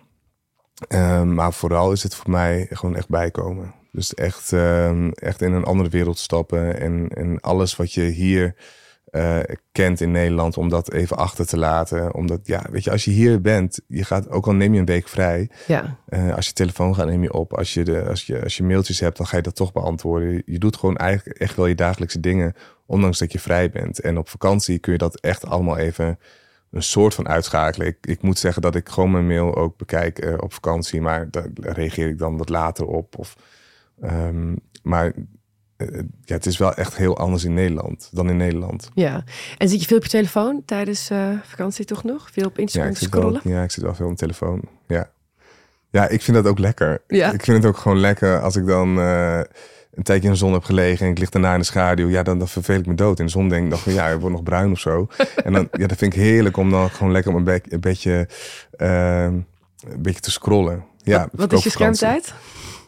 [0.88, 3.74] Ehm, maar vooral is het voor mij gewoon echt bijkomen.
[3.92, 6.80] Dus echt, ehm, echt in een andere wereld stappen.
[6.80, 8.54] En, en alles wat je hier
[9.16, 12.14] eh, kent in Nederland, om dat even achter te laten.
[12.14, 14.86] Omdat, ja, weet je, als je hier bent, je gaat, ook al neem je een
[14.86, 15.50] week vrij.
[15.66, 15.96] Ja.
[16.06, 17.54] eh, als je telefoon gaat, neem je op.
[17.54, 20.42] Als je, de, als, je, als je mailtjes hebt, dan ga je dat toch beantwoorden.
[20.46, 22.54] Je doet gewoon eigenlijk echt wel je dagelijkse dingen,
[22.86, 24.00] ondanks dat je vrij bent.
[24.00, 26.18] En op vakantie kun je dat echt allemaal even
[26.70, 27.86] een soort van uitschakelen.
[27.86, 31.30] Ik, ik moet zeggen dat ik gewoon mijn mail ook bekijk eh, op vakantie, maar
[31.30, 33.18] daar reageer ik dan wat later op.
[33.18, 33.36] Of,
[34.00, 35.12] ehm, maar
[36.24, 38.90] ja, het is wel echt heel anders in Nederland dan in Nederland.
[38.94, 39.24] ja.
[39.58, 42.28] En zit je veel op je telefoon tijdens eh, vakantie toch nog?
[42.32, 43.40] Veel op Ja Instagram wel, scrollen?
[43.44, 44.62] ja, ik zit wel veel op mijn telefoon.
[44.86, 45.10] Ja.
[45.90, 47.02] ja, ik vind dat ook lekker.
[47.08, 47.32] Ja.
[47.32, 49.40] Ik vind het ook gewoon lekker als ik dan eh,
[49.94, 52.08] een tijdje in de zon heb gelegen en ik lig daarna in de schaduw.
[52.08, 53.18] Ja, dan, dan verveel ik me dood.
[53.18, 55.08] In de zon denk ik dan van ja, ik word nog bruin of zo.
[55.44, 57.80] en dan, ja, dat vind ik heerlijk om dan gewoon lekker op mijn bek een
[57.80, 58.28] beetje,
[58.70, 59.46] eh, een
[59.98, 60.84] beetje te scrollen.
[61.02, 62.34] Ja, wat wat is je schermtijd?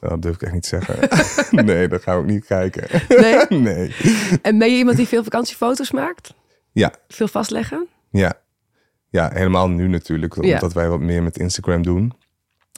[0.01, 1.09] Dat durf ik echt niet zeggen.
[1.67, 3.03] nee, dat gaan we ook niet kijken.
[3.09, 3.47] Nee?
[3.61, 3.95] nee.
[4.43, 6.35] En ben je iemand die veel vakantiefoto's maakt?
[6.73, 7.87] Ja, Veel vastleggen?
[8.11, 8.33] Ja.
[9.09, 10.55] ja, helemaal nu natuurlijk, Ja.
[10.55, 12.13] omdat wij wat meer met Instagram doen.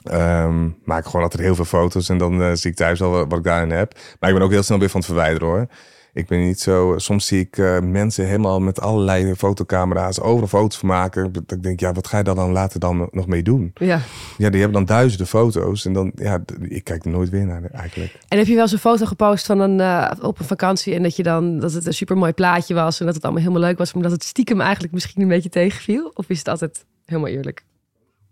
[0.03, 3.11] Ehm, maak ik gewoon altijd heel veel foto's en dan eh, zie ik thuis al
[3.11, 3.93] wat, wat ik daarin heb.
[4.19, 5.67] Maar ik ben ook heel snel weer van het verwijderen hoor.
[6.13, 6.93] Ik ben niet zo.
[6.97, 11.31] Soms zie ik eh, mensen helemaal met allerlei fotocamera's overal foto's van maken.
[11.31, 13.71] Dat ik denk, ja, wat ga je daar dan later dan nog mee doen?
[13.73, 13.99] Ja.
[14.37, 17.63] Ja, die hebben dan duizenden foto's en dan, ja, ik kijk er nooit weer naar
[17.63, 18.17] eigenlijk.
[18.27, 21.03] En heb je wel eens een foto gepost van een, eh, op een vakantie en
[21.03, 23.77] dat je dan dat het een supermooi plaatje was en dat het allemaal helemaal leuk
[23.77, 26.11] was, maar dat het stiekem eigenlijk misschien een beetje tegenviel?
[26.13, 27.65] Of is het altijd helemaal eerlijk?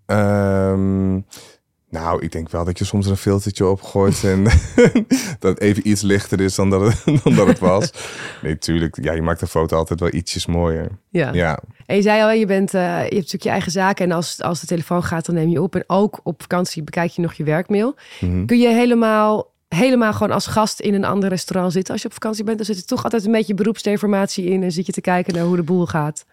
[0.06, 1.20] Ehm,
[1.90, 4.44] nou, ik denk wel dat je soms een filtertje op gooit en
[5.40, 7.92] dat het even iets lichter is dan dat het, dan dat het was.
[8.42, 9.04] Nee, tuurlijk.
[9.04, 10.88] Ja, je maakt de foto altijd wel ietsjes mooier.
[11.10, 11.34] Ja.
[11.34, 14.12] Ja, En je zei al, je, bent, eh, je hebt natuurlijk je eigen zaken en
[14.12, 15.76] als, als de telefoon gaat, dan neem je op.
[15.76, 17.96] En ook op vakantie bekijk je nog je werkmail.
[18.20, 18.46] Mhm.
[18.46, 22.14] Kun je helemaal, helemaal gewoon als gast in een ander restaurant zitten als je op
[22.14, 22.58] vakantie bent?
[22.58, 25.44] Dan zit er toch altijd een beetje beroepsdeformatie in en zit je te kijken naar
[25.44, 26.26] hoe de boel gaat.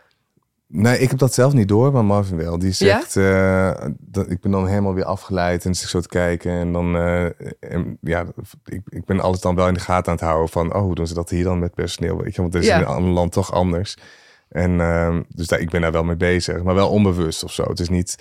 [0.69, 2.59] Nee, ik heb dat zelf niet door, maar Marvin wel.
[2.59, 6.53] Die zegt, eh, dat, ik ben dan helemaal weer afgeleid en ik zo te kijken.
[6.53, 7.25] En dan, eh,
[7.61, 8.25] en, ja,
[8.65, 10.95] ik, ik ben alles dan wel in de gaten aan het houden van, oh, hoe
[10.95, 12.23] doen ze dat hier dan met personeel?
[12.23, 12.75] Weet je, want dat is Ja.
[12.77, 13.97] in een ander land toch anders.
[14.49, 17.63] En ehm, dus daar, ik ben daar wel mee bezig, maar wel onbewust of zo.
[17.63, 18.17] Het is niet,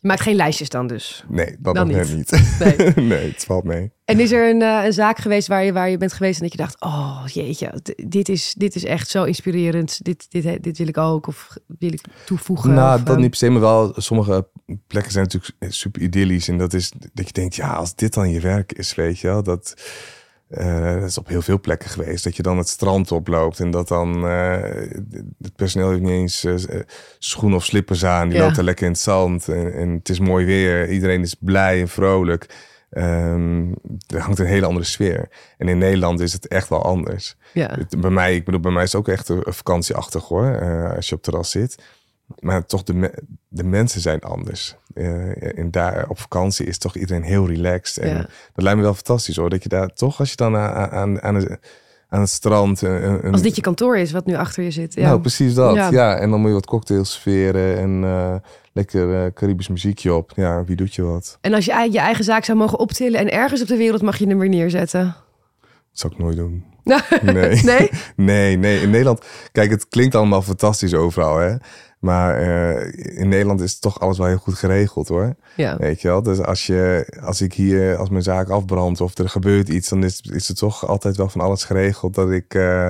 [0.00, 1.24] Je maakt geen lijstjes dan dus.
[1.28, 2.16] nee, dat Dan nog niet.
[2.16, 2.58] niet.
[2.58, 2.94] Nee.
[3.08, 3.92] nee, het valt mee.
[4.04, 6.42] En is er een, eh, een zaak geweest waar je, waar je bent geweest en
[6.42, 10.04] dat je dacht, oh jeetje, dit is, dit is echt zo inspirerend.
[10.04, 12.72] Dit, dit, dit wil ik ook of wil ik toevoegen.
[12.72, 14.48] Nou, of, dat eh, niet per se, maar wel sommige
[14.86, 16.48] plekken zijn natuurlijk super idyllisch.
[16.48, 19.26] En dat is dat je denkt, ja, als dit dan je werk is, weet je
[19.26, 19.42] wel.
[19.42, 19.74] Dat,
[20.50, 22.24] eh, dat is op heel veel plekken geweest.
[22.24, 24.52] Dat je dan het strand oploopt en dat dan eh,
[25.42, 26.80] het personeel heeft niet eens eh,
[27.18, 28.28] schoenen of slippers aan.
[28.28, 28.44] Die Ja.
[28.44, 30.88] loopt er lekker in het zand en, en het is mooi weer.
[30.90, 32.68] Iedereen is blij en vrolijk.
[32.90, 33.62] Ehm,
[34.06, 35.28] er hangt een hele andere sfeer.
[35.58, 37.36] En in Nederland is het echt wel anders.
[37.52, 37.74] Ja.
[37.78, 40.60] Het- Bij mij, ik bedoel, bij mij is het ook echt een vakantieachtig hoor,
[40.96, 41.82] als je op terras zit.
[42.38, 43.14] Maar toch, de, me-
[43.48, 44.76] de mensen zijn anders.
[44.94, 48.02] Eh, en daar op vakantie is toch iedereen heel relaxed.
[48.04, 48.16] En Ja.
[48.54, 49.50] dat lijkt me wel fantastisch hoor.
[49.50, 51.58] Dat je daar toch, als je dan aan, aan, aan, het,
[52.08, 52.82] aan het strand...
[52.82, 54.94] eh, Een, een- Als dit je kantoor is wat nu achter je zit.
[54.94, 55.02] Ja.
[55.06, 55.74] Nou, precies dat.
[55.74, 55.90] Ja.
[55.90, 56.16] Ja.
[56.16, 58.34] en dan moet je wat cocktails sferen en eh,
[58.72, 60.32] lekker Caribisch muziekje op.
[60.36, 61.38] Ja, wie doet je wat?
[61.40, 64.16] En als je je eigen zaak zou mogen optillen en ergens op de wereld mag
[64.18, 65.04] je hem weer neerzetten.
[65.60, 66.64] Dat zou ik nooit doen.
[67.22, 67.62] Nee?
[67.62, 67.90] Nee.
[68.16, 68.80] Nee, nee.
[68.80, 71.54] In Nederland, kijk, het klinkt allemaal fantastisch overal, hè.
[71.98, 75.34] Maar eh, in Nederland is toch alles wel heel goed geregeld, hoor.
[75.56, 75.76] Ja.
[75.76, 76.22] Weet je wel?
[76.22, 80.04] Dus als, je, als ik hier, als mijn zaak afbrandt of er gebeurt iets, dan
[80.04, 82.88] is, is er toch altijd wel van alles geregeld dat ik, eh,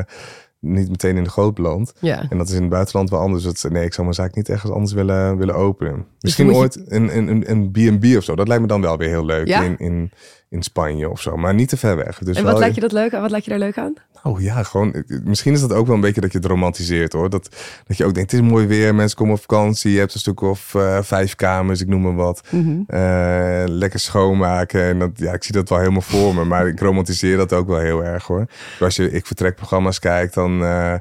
[0.60, 1.92] niet meteen in de goot beland.
[1.98, 2.26] Ja.
[2.28, 3.44] En dat is in het buitenland wel anders.
[3.44, 6.06] Dat, nee, ik zou mijn zaak niet ergens anders willen, willen openen.
[6.20, 8.34] Misschien moet je- ooit een, een, een- een B&B of zo.
[8.36, 9.62] Dat lijkt me dan wel weer heel leuk Ja?
[9.62, 10.10] in, in,
[10.50, 11.36] in Spanje of zo.
[11.36, 12.18] Maar niet te ver weg.
[12.18, 13.20] Dus en wat lijkt je dat leuk aan?
[13.20, 13.94] Wat lijkt je daar leuk aan?
[14.22, 15.04] Oh ja, gewoon.
[15.24, 17.30] Misschien is dat ook wel een beetje dat je het romantiseert hoor.
[17.30, 19.92] Dat, dat je ook denkt, het is mooi weer, mensen komen op vakantie.
[19.92, 22.42] Je hebt een stuk of eh, vijf kamers, ik noem maar wat.
[22.50, 22.80] Mhm.
[22.86, 24.82] Eh, lekker schoonmaken.
[24.82, 26.44] En dat, ja, ik zie dat wel helemaal voor me.
[26.44, 28.46] Maar ik romantiseer dat ook wel heel erg hoor.
[28.80, 30.62] Als je ik vertrekprogramma's kijkt, dan.
[30.64, 30.94] eh,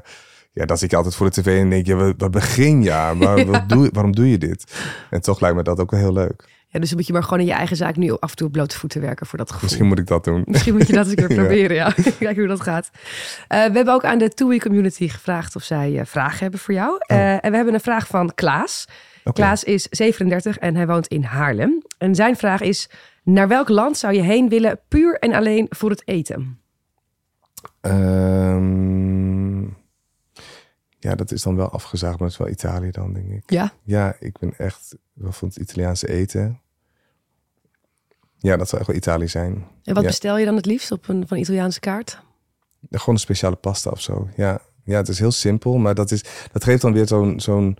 [0.52, 2.92] ja, dan zit je altijd voor de tv en denk je, wat, wat begin je
[2.92, 3.18] aan?
[3.18, 4.74] Waar, wat doe, je- waarom doe je dit?
[5.10, 6.44] En toch lijkt me dat ook wel heel leuk.
[6.72, 8.46] Ja, dus dan moet je maar gewoon in je eigen zaak nu af en toe
[8.46, 9.62] op blote voeten werken voor dat gevoel.
[9.68, 10.42] Misschien moet ik dat doen.
[10.44, 11.42] Misschien moet je dat eens een keer Ja.
[11.42, 11.92] proberen, ja.
[12.18, 12.90] Kijken hoe dat gaat.
[13.48, 16.74] Eh, we hebben ook aan de TUI community gevraagd of zij eh, vragen hebben voor
[16.74, 16.96] jou.
[16.98, 18.84] Eh, en we hebben een vraag van Klaas.
[19.32, 21.82] Klaas is 37 en hij woont in Haarlem.
[21.98, 22.90] En zijn vraag is,
[23.22, 26.58] naar welk land zou je heen willen puur en alleen voor het eten?
[27.80, 29.39] Ehm,
[31.10, 33.50] ja, dat is dan wel afgezaagd, maar het is wel Italië dan, denk ik.
[33.50, 36.60] Ja, Ja, ik ben echt wel van het Italiaanse eten.
[38.38, 39.54] Ja, dat zou echt wel Italië zijn.
[39.84, 40.08] en wat Ja.
[40.08, 42.20] bestel je dan het liefst op een van Italiaanse kaart?
[42.90, 44.28] Gewoon een speciale pasta of zo.
[44.36, 47.78] Ja, ja het is heel simpel, maar dat, is, dat geeft dan weer zo'n zo'n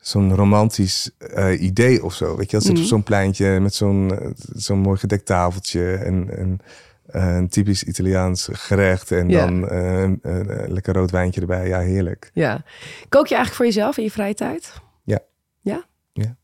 [0.00, 2.36] zo'n romantisch eh, idee of zo.
[2.36, 2.82] Weet je, dat zit Mhm.
[2.82, 6.58] op zo'n pleintje met zo'n eh, zo'n mooi gedekt tafeltje en, en
[7.08, 9.44] een typisch Italiaans gerecht en Ja.
[9.46, 11.68] dan eh, een, een, een lekker rood wijntje erbij.
[11.68, 12.30] Ja, heerlijk.
[12.34, 12.64] Ja.
[13.08, 14.72] Kook je eigenlijk voor jezelf in je vrije tijd?
[15.04, 15.18] Ja.
[15.60, 15.84] Ja?
[16.12, 16.36] Ja.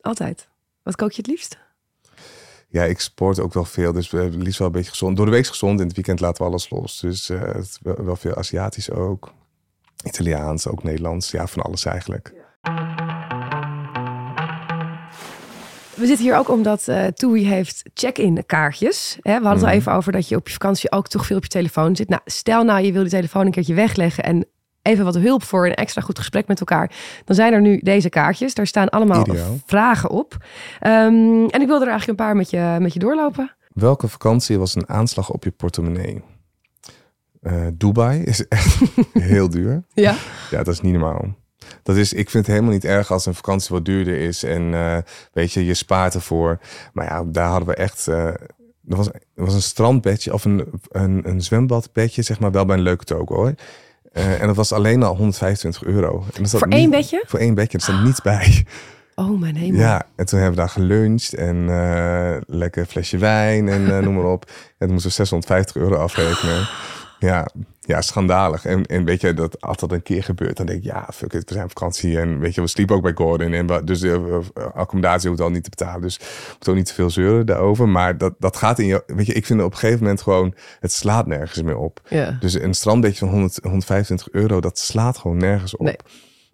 [0.00, 0.48] Altijd.
[0.82, 1.58] Wat kook je het liefst?
[2.68, 5.16] Ja, ik sport ook wel veel, dus we liefst wel een beetje gezond.
[5.16, 7.00] Door de week gezond, in het weekend laten we alles los.
[7.00, 9.32] Dus eh, het is wel, wel veel Aziatisch ook.
[10.04, 11.30] Italiaans, ook Nederlands.
[11.30, 12.32] Ja, van alles eigenlijk.
[16.02, 19.18] We zitten hier ook omdat eh TUI heeft check-in kaartjes.
[19.20, 19.38] Hè?
[19.40, 19.76] We hadden het al Mhm.
[19.78, 22.08] even over dat je op je vakantie ook toch veel op je telefoon zit.
[22.08, 24.46] Nou, stel nou je wil die telefoon een keertje wegleggen en
[24.82, 26.90] even wat hulp voor een extra goed gesprek met elkaar.
[27.24, 28.54] Dan zijn er nu deze kaartjes.
[28.54, 29.58] Daar staan allemaal Ideaal.
[29.66, 30.36] vragen op.
[30.80, 33.56] Ehm, en ik wil er eigenlijk een paar met je, met je doorlopen.
[33.72, 36.22] Welke vakantie was een aanslag op je portemonnee?
[37.40, 38.78] Eh, Dubai is echt
[39.12, 39.82] heel duur.
[39.94, 40.14] Ja?
[40.50, 41.24] Ja, dat is niet normaal.
[41.82, 44.42] Dat is, ik vind het helemaal niet erg als een vakantie wat duurder is.
[44.42, 44.96] En eh,
[45.32, 46.58] weet je, je spaart ervoor.
[46.92, 48.08] Maar ja, daar hadden we echt...
[48.08, 48.26] eh
[48.88, 52.76] er, was, er was een strandbedje of een, een, een zwembadbedje, zeg maar, wel bij
[52.76, 53.54] een leuke toko hoor.
[54.12, 56.24] Eh, en dat was alleen al 125 euro.
[56.34, 57.24] En Voor niet- één bedje?
[57.26, 58.66] Voor één bedje, er staat niets bij.
[59.14, 59.80] Oh, mijn hemel.
[59.80, 64.24] Ja, en toen hebben we daar geluncht en eh, lekker flesje wijn en noem maar
[64.32, 64.44] op.
[64.50, 66.68] En toen moesten we 650 euro afrekenen.
[67.18, 67.48] Ja,
[67.84, 68.64] ja, schandalig.
[68.64, 71.32] En, en weet je, dat als dat een keer gebeurt, dan denk ik, ja, fuck
[71.32, 72.18] it, we zijn op vakantie.
[72.18, 73.52] En weet je, we sliepen ook bij Gordon.
[73.52, 74.40] En we, dus de
[74.74, 76.00] accommodatie hoeft al niet te betalen.
[76.00, 77.88] Dus we moeten ook niet te veel zeuren daarover.
[77.88, 80.54] Maar dat, dat gaat in je, weet je, ik vind op een gegeven moment gewoon,
[80.80, 82.00] het slaat nergens meer op.
[82.08, 82.36] Ja.
[82.40, 85.86] Dus een strandbedje van 100, 125 euro, dat slaat gewoon nergens op.
[85.86, 85.96] Nee.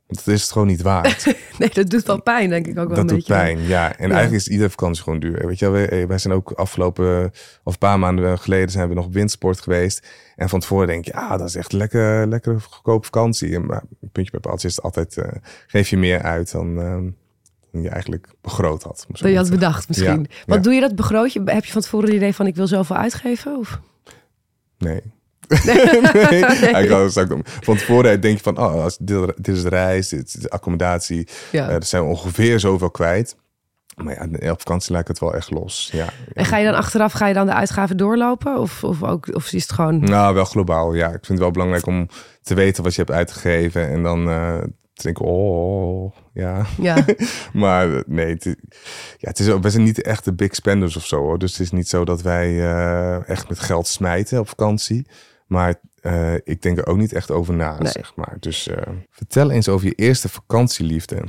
[0.08, 1.24] Want dat is het gewoon niet waard.
[1.58, 3.32] Nee, dat doet wel pijn, denk ik ook wel dat een doet beetje.
[3.32, 3.96] pijn, ja.
[3.96, 5.46] En eigenlijk is iedere vakantie gewoon duur.
[5.46, 7.32] Weet je, wel, wij, zijn ook afgelopen,
[7.64, 10.06] of een paar maanden geleden, zijn we nog windsport geweest.
[10.36, 13.58] En van tevoren denk je, ah, dat is echt lekker, lekker goedkope vakantie.
[13.58, 15.28] Maar puntje bij paaltje is het altijd, eh,
[15.66, 16.96] geef je meer uit dan, eh,
[17.72, 19.06] dan je eigenlijk begroot had.
[19.08, 20.26] Dat je had bedacht misschien.
[20.30, 20.62] Ja, Wat ja.
[20.62, 21.42] doe je dat begrootje?
[21.44, 23.56] Heb je van tevoren het idee van ik wil zoveel uitgeven?
[23.58, 23.80] Of?
[24.78, 25.00] Nee.
[25.64, 26.44] nee.
[26.44, 29.68] Eigenlijk zou ik dan- Van tevoren denk je van, oh, als dit, dit is de
[29.68, 31.28] reis, dit is de accommodatie.
[31.52, 31.68] Ja.
[31.68, 33.36] Eh, er zijn we ongeveer zoveel kwijt.
[34.04, 35.88] Maar ja, op vakantie lijkt het wel echt los.
[35.92, 38.58] Ja, En ga je dan achteraf, ga je dan de uitgaven doorlopen?
[38.58, 40.00] Of, of, ook, of is het gewoon...
[40.00, 40.94] Nou, wel globaal.
[40.94, 42.08] Ja, ik vind het wel belangrijk om
[42.42, 43.88] te weten wat je hebt uitgegeven.
[43.88, 44.58] En dan eh,
[44.94, 46.66] te denken, oh, ja.
[46.80, 47.04] Ja,
[47.52, 48.44] Maar eh, nee, het,
[49.18, 51.16] ja, het is, wij zijn niet echt de big spenders of zo.
[51.16, 51.38] Hoor.
[51.38, 52.60] Dus het is niet zo dat wij
[53.26, 55.06] echt met geld smijten op vakantie.
[55.48, 57.92] Maar eh, ik denk er ook niet echt over na, Nee.
[57.92, 58.36] zeg maar.
[58.40, 61.24] Dus eh, vertel eens over je eerste vakantieliefde.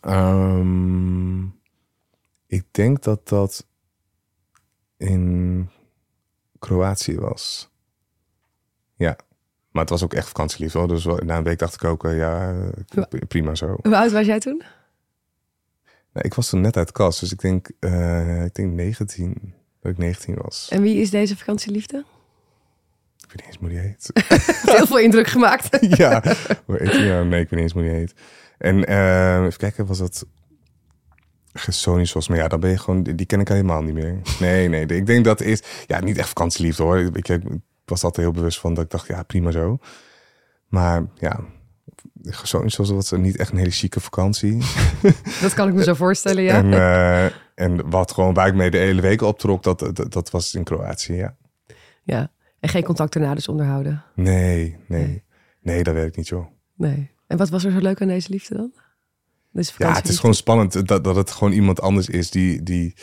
[0.00, 1.42] Ehm,
[2.46, 3.66] ik denk dat dat
[4.96, 5.68] in
[6.58, 7.70] Kroatië was.
[8.96, 9.16] Ja,
[9.70, 10.78] maar het was ook echt vakantieliefde.
[10.78, 10.88] Hoor.
[10.88, 12.54] Dus na een week dacht ik ook, eh, ja,
[13.28, 13.76] prima zo.
[13.82, 14.62] hoe oud was jij toen?
[16.12, 19.98] Nou, ik was toen net uit kast, dus ik denk, ik denk 19, dat ik
[19.98, 20.68] 19 was.
[20.70, 22.04] En wie is deze vakantieliefde?
[23.24, 24.10] Ik weet niet eens hoe die heet.
[24.76, 25.86] Heel veel indruk gemaakt.
[25.96, 26.22] ja?
[26.66, 28.14] Nee, ik weet niet eens hoe die heet.
[28.58, 30.26] En eh, even kijken, was dat
[31.52, 32.28] Gesonisos?
[32.28, 34.20] Maar ja, dan ben je gewoon, die ken ik helemaal niet meer.
[34.40, 36.98] Nee, nee, ik denk dat is, ja, niet echt vakantieliefde hoor.
[36.98, 37.42] Ik, ik
[37.84, 39.78] was altijd heel bewust van dat ik dacht, ja, prima zo.
[40.68, 41.40] Maar ja,
[42.24, 44.58] Gesonisos was niet echt een hele chique vakantie.
[45.42, 46.54] Dat kan ik me zo voorstellen, ja.
[46.56, 50.30] En, eh, en wat gewoon waar ik mee de hele week optrok, dat, dat, dat
[50.30, 51.36] was in Kroatië, ja.
[52.02, 52.30] ja.
[52.64, 54.04] En geen contact erna dus onderhouden.
[54.14, 55.22] Nee, nee.
[55.60, 56.46] Nee, dat werkt niet, joh.
[56.76, 57.10] Nee.
[57.26, 58.72] En wat was er zo leuk aan deze liefde dan?
[59.50, 62.96] Deze Ja, het is gewoon spannend dat, dat het gewoon iemand anders is die, die,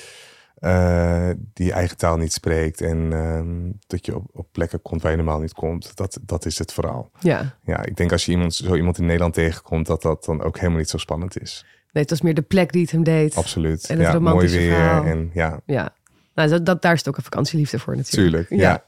[0.56, 2.82] eh, die eigen taal niet spreekt.
[2.82, 5.96] En ehm, dat je op, op plekken komt waar je normaal niet komt.
[5.96, 7.12] Dat, dat is het vooral.
[7.20, 7.58] Ja.
[7.64, 10.58] Ja, ik denk als je iemand, zo iemand in Nederland tegenkomt, dat dat dan ook
[10.58, 11.66] helemaal niet zo spannend is.
[11.92, 13.36] Nee, het was meer de plek die het hem deed.
[13.36, 13.90] Absoluut.
[13.90, 14.70] En het ja, mooi romantische weer.
[14.70, 15.04] verhaal.
[15.04, 15.94] En ja, Ja.
[16.36, 18.48] Nou, dat, dat, daar is het ook een vakantieliefde voor natuurlijk.
[18.48, 18.64] tuurlijk.
[18.64, 18.86] Ja.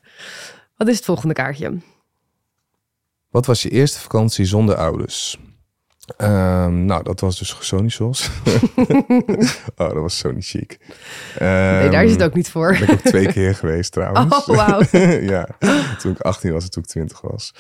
[0.76, 1.78] Wat is het volgende kaartje?
[3.30, 5.40] Wat was je eerste vakantie zonder ouders?
[6.18, 8.30] Ehm, nou, dat was dus Sonisos.
[9.78, 10.78] oh, dat was zo niet chic.
[11.40, 12.72] nee, daar is het ook niet voor.
[12.72, 14.48] Ben ik ook twee keer geweest trouwens.
[14.48, 14.82] Oh, wauw.
[15.34, 15.48] ja,
[16.00, 17.54] toen ik 18 was en toen ik 20 was.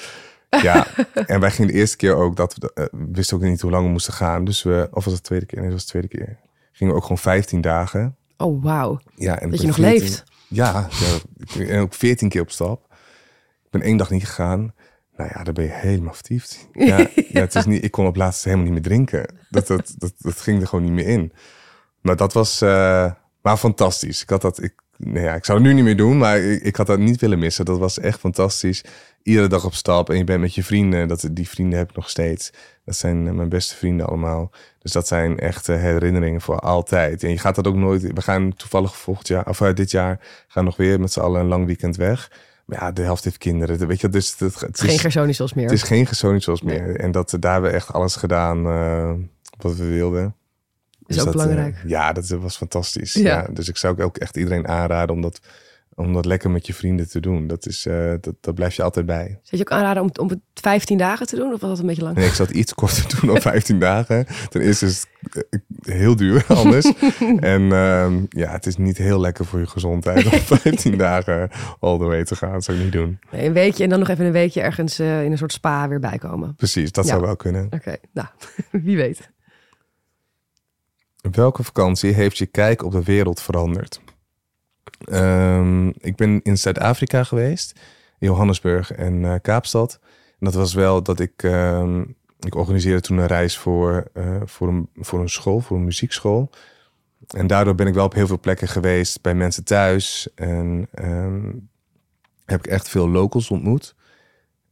[0.61, 3.61] Ja, en wij gingen de eerste keer ook dat we, eh, we wisten ook niet
[3.61, 4.45] hoe lang we moesten gaan.
[4.45, 5.57] Dus we, of was het de tweede keer?
[5.59, 6.39] Nee, dat was de tweede keer.
[6.71, 8.15] Gingen we ook gewoon 15 dagen.
[8.37, 8.99] Oh, wauw.
[9.15, 10.23] Ja, en Dat je nog 14 leeft.
[10.47, 11.17] Ja, ja,
[11.57, 12.92] ben ook 14 keer op stap.
[13.73, 14.73] Ben één dag niet gegaan.
[15.17, 16.67] Nou ja, dan ben je helemaal vertiefd.
[16.73, 19.35] Ja, ja, het is niet, ik kon op laatst helemaal niet meer drinken.
[19.49, 21.31] Dat, dat, dat, dat ging er gewoon niet meer in.
[22.01, 24.21] Maar dat was eh, maar fantastisch.
[24.21, 26.61] Ik had dat, ik, nou ja, ik zou het nu niet meer doen, maar ik,
[26.61, 27.65] ik had dat niet willen missen.
[27.65, 28.83] Dat was echt fantastisch.
[29.23, 31.07] Iedere dag op stap en je bent met je vrienden.
[31.07, 32.51] Dat, die vrienden heb ik nog steeds.
[32.85, 34.51] Dat zijn eh, mijn beste vrienden allemaal.
[34.79, 37.23] Dus dat zijn echt eh, herinneringen voor altijd.
[37.23, 38.01] En je gaat dat ook nooit.
[38.01, 41.41] We gaan toevallig volgend jaar, of uh, dit jaar, gaan nog weer met z'n allen
[41.41, 42.29] een lang weekend weg.
[42.65, 43.87] Maar ja, de helft heeft kinderen.
[43.87, 45.65] Weet je, dus het, het, Geen Gersonisos meer.
[45.65, 46.95] het is geen Gersonisos meer.
[46.95, 49.13] En dat, daar hebben we echt alles gedaan uh,
[49.57, 50.35] wat we wilden.
[51.05, 51.75] is ook dat, belangrijk.
[51.75, 53.13] Uh, ja, dat was fantastisch.
[53.13, 53.21] Ja.
[53.21, 53.47] Ja.
[53.53, 55.39] dus ik zou ook echt iedereen aanraden om dat,
[55.95, 57.47] om dat lekker met je vrienden te doen.
[57.47, 59.25] Dat, is, uh, dat, dat blijf je altijd bij.
[59.27, 61.53] Zou je ook aanraden om, om het 15 dagen te doen?
[61.53, 62.15] Of was dat een beetje lang?
[62.15, 64.25] Nee, ik zou het iets korter doen dan 15 dagen.
[64.49, 65.45] Ten eerste is het
[65.81, 66.93] heel duur anders.
[67.39, 71.97] en um, ja, het is niet heel lekker voor je gezondheid om 15 dagen all
[71.97, 72.51] the way te gaan.
[72.51, 73.19] Dat zou ik niet doen.
[73.31, 75.87] Nee, een weekje en dan nog even een weekje ergens uh, in een soort spa
[75.87, 76.55] weer bijkomen.
[76.55, 77.09] Precies, dat Ja.
[77.11, 77.65] zou wel kunnen.
[77.65, 78.27] Oké, okay, nou,
[78.71, 79.31] wie weet.
[81.31, 84.01] Welke vakantie heeft je kijk op de wereld veranderd?
[85.11, 87.79] Um, ik ben in Zuid-Afrika geweest,
[88.17, 89.99] Johannesburg en uh, Kaapstad.
[90.39, 94.67] En dat was wel dat ik, um, ik organiseerde toen een reis voor, uh, voor,
[94.67, 96.49] een, voor een school, voor een muziekschool.
[97.27, 100.27] En daardoor ben ik wel op heel veel plekken geweest, bij mensen thuis.
[100.35, 101.69] En um,
[102.45, 103.95] heb ik echt veel locals ontmoet.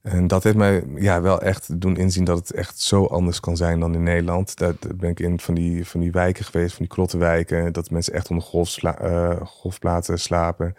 [0.01, 3.57] En dat heeft mij ja, wel echt doen inzien dat het echt zo anders kan
[3.57, 4.57] zijn dan in Nederland.
[4.57, 7.73] Daar ben ik in van die, van die wijken geweest, van die krottenwijken.
[7.73, 10.75] Dat mensen echt onder golf sla, uh, golfplaten slapen.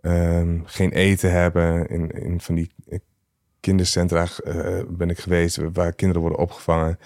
[0.00, 1.88] Um, geen eten hebben.
[1.88, 2.70] In, in van die
[3.60, 6.98] kindercentra uh, ben ik geweest waar kinderen worden opgevangen.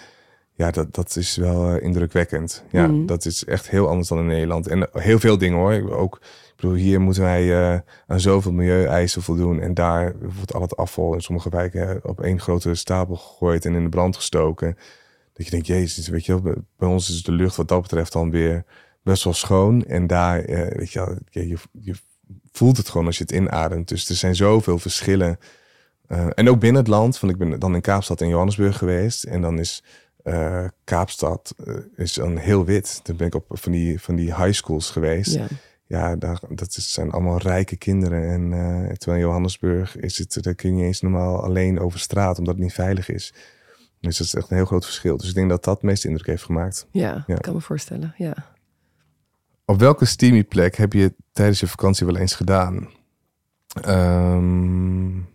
[0.54, 2.64] Ja, dat, dat is wel uh, indrukwekkend.
[2.70, 3.06] Ja, mm.
[3.06, 4.66] dat is echt heel anders dan in Nederland.
[4.66, 5.96] En heel veel dingen hoor.
[5.96, 6.20] Ook,
[6.60, 9.60] bedoel, hier moeten wij uh, aan zoveel milieueisen voldoen.
[9.60, 13.74] En daar wordt al het afval in sommige wijken op één grote stapel gegooid en
[13.74, 14.76] in de brand gestoken.
[15.32, 18.12] Dat je denkt, jezus, weet je wel, bij ons is de lucht wat dat betreft
[18.12, 18.64] dan weer
[19.02, 19.84] best wel schoon.
[19.84, 21.94] En daar, uh, weet je wel, je, je
[22.52, 23.88] voelt het gewoon als je het inademt.
[23.88, 25.38] Dus er zijn zoveel verschillen.
[26.34, 29.24] En ook binnen het land, want ik ben dan in Kaapstad en Johannesburg geweest.
[29.24, 29.82] En dan is
[30.84, 31.54] Kaapstad
[31.96, 33.00] is dan heel wit.
[33.02, 35.34] Dan ben ik op van die, van die high schools geweest.
[35.34, 35.46] Ja,
[35.90, 38.28] ja daar, dat is, zijn allemaal rijke kinderen.
[38.28, 41.98] En uh, terwijl in Johannesburg is het, daar kun je niet eens normaal alleen over
[41.98, 43.34] straat, omdat het niet veilig is.
[44.00, 45.16] Dus dat is echt een heel groot verschil.
[45.16, 46.86] Dus ik denk dat dat het meeste indruk heeft gemaakt.
[46.90, 47.34] ja, ja.
[47.34, 48.14] kan me voorstellen.
[48.16, 48.34] Ja.
[49.64, 52.88] Op welke steamy plek heb je tijdens je vakantie wel eens gedaan?
[53.86, 55.28] Um,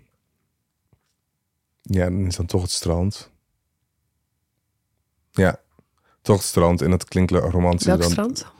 [1.81, 3.31] ja, dan is dan toch het strand.
[5.31, 5.59] Ja,
[6.21, 6.81] toch het strand.
[6.81, 7.85] En dat klinkt romantisch.
[7.85, 8.11] Welk dan.
[8.11, 8.53] strand?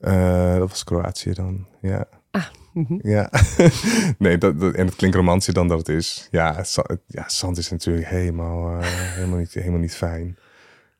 [0.00, 2.06] Uh, dat was Kroatië dan, ja.
[2.30, 2.46] Ah.
[2.72, 3.00] Mm -hmm.
[3.02, 3.30] Ja,
[4.18, 6.28] nee, dat, dat, en het klinkt romantisch dan dat het is.
[6.30, 6.64] Ja,
[7.06, 10.38] ja zand is natuurlijk helemaal, uh, helemaal, niet, helemaal niet fijn.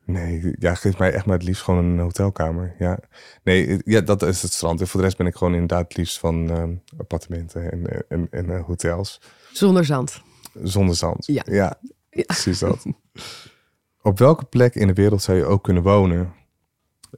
[0.06, 2.74] Nee, ja, geef mij echt maar het liefst gewoon een hotelkamer.
[2.78, 2.98] Ja,
[3.42, 4.80] nee, ja, dat is het strand.
[4.80, 8.26] En voor de rest ben ik gewoon inderdaad het liefst van um, appartementen en, en,
[8.30, 9.20] en uh, hotels.
[9.52, 10.22] Zonder zand.
[10.62, 11.26] Zonder zand.
[11.26, 11.78] Ja, ja,
[12.10, 12.22] ja.
[12.22, 12.84] precies dat.
[14.02, 16.32] Op welke plek in de wereld zou je ook kunnen wonen?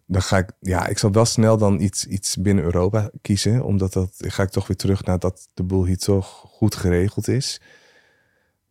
[0.06, 3.92] Dan ga ik, ja, ik zal wel snel dan iets, iets binnen Europa kiezen, omdat
[3.92, 7.60] dat ga ik toch weer terug naar dat de boel hier toch goed geregeld is.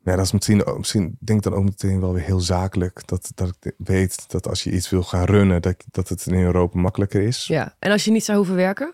[0.03, 3.07] Ja, dat is misschien, misschien denk ik dan ook meteen wel weer heel zakelijk.
[3.07, 6.33] Dat, dat ik weet dat als je iets wil gaan runnen, dat, dat het in
[6.33, 7.47] Europa makkelijker is.
[7.47, 8.93] Ja, en als je niet zou hoeven werken?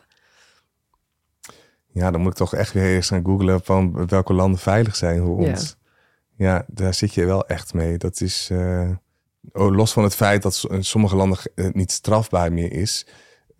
[1.94, 5.22] Ja, dan moet ik toch echt weer eens gaan googlen van welke landen veilig zijn
[5.22, 5.78] voor ons.
[6.36, 7.98] Ja, ja daar zit je wel echt mee.
[7.98, 8.96] Dat is, uh, oh,
[9.54, 13.08] los van het feit dat in sommige landen het niet strafbaar meer is,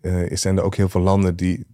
[0.00, 1.66] uh, zijn er ook heel veel landen die,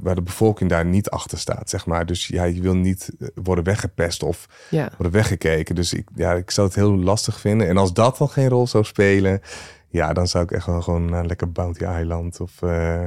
[0.00, 2.06] waar de bevolking daar niet achter staat, zeg maar.
[2.06, 4.88] Dus ja, je wil niet eh, worden weggepest of Ja.
[4.96, 5.74] worden weggekeken.
[5.74, 7.68] Dus ik, ja, ik zou het heel lastig vinden.
[7.68, 9.40] En als dat dan geen rol zou spelen,
[9.88, 13.06] ja, dan zou ik echt wel gewoon naar lekker Bounty Island of eh,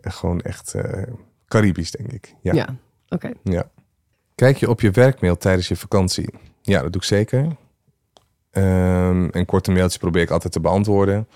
[0.00, 1.02] gewoon echt eh,
[1.48, 2.34] Caribisch, denk ik.
[2.42, 2.52] Ja.
[2.54, 2.76] Ja,
[3.08, 3.32] oké.
[3.42, 3.70] Ja.
[4.34, 6.34] Kijk je op je werkmail tijdens je vakantie?
[6.62, 7.56] Ja, dat doe ik zeker.
[8.50, 11.28] Ehm en korte mailtjes probeer ik altijd te beantwoorden.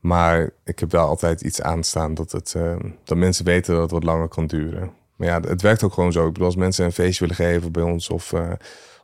[0.00, 3.90] Maar ik heb wel altijd iets aanstaan dat, het, ehm, dat mensen weten dat het
[3.90, 4.90] wat langer kan duren.
[5.16, 6.26] Maar ja, het werkt ook gewoon zo.
[6.26, 8.50] Ik bedoel, als mensen een feestje willen geven bij ons of, eh,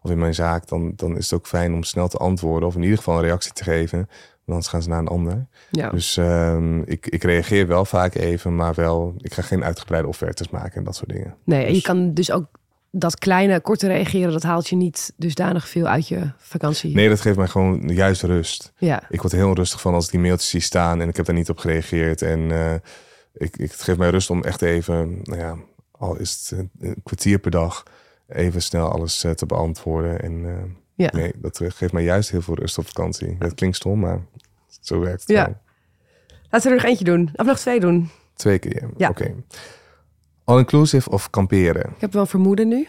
[0.03, 2.69] of in mijn zaak, dan, dan is het ook fijn om snel te antwoorden.
[2.69, 3.99] Of in ieder geval een reactie te geven.
[3.99, 4.09] Want
[4.47, 5.47] anders gaan ze naar een ander.
[5.71, 5.91] Ja.
[5.91, 10.49] Dus ehm, ik, ik reageer wel vaak even, maar wel, ik ga geen uitgebreide offertes
[10.49, 11.35] maken en dat soort dingen.
[11.45, 12.47] Nee, en je Dus- kan dus ook
[12.95, 16.95] dat kleine, korte reageren, dat haalt je niet dusdanig veel uit je vakantie.
[16.95, 18.73] Nee, dat geeft mij gewoon juist rust.
[18.79, 21.27] Ja, Ik word heel onrustig van als ik die mailtjes zie staan en ik heb
[21.27, 22.23] daar niet op gereageerd.
[22.23, 22.75] En eh,
[23.35, 25.57] ik, ik, het geeft mij rust om echt even, nou ja,
[25.91, 27.83] al is het een, kwartier per dag,
[28.29, 30.21] even snel alles eh, te beantwoorden.
[30.23, 31.11] En eh, ja.
[31.13, 33.37] nee, dat geeft mij juist heel veel rust op vakantie.
[33.39, 34.21] Dat klinkt stom, maar
[34.81, 35.45] zo werkt het Ja.
[35.45, 35.57] wel.
[36.51, 37.31] Laten we er nog eentje doen.
[37.35, 38.11] Of nog twee doen.
[38.35, 39.09] Twee keer, Ja.
[39.09, 39.35] oké.
[40.45, 41.91] All-inclusive of kamperen?
[41.95, 42.89] Ik heb wel vermoeden nu.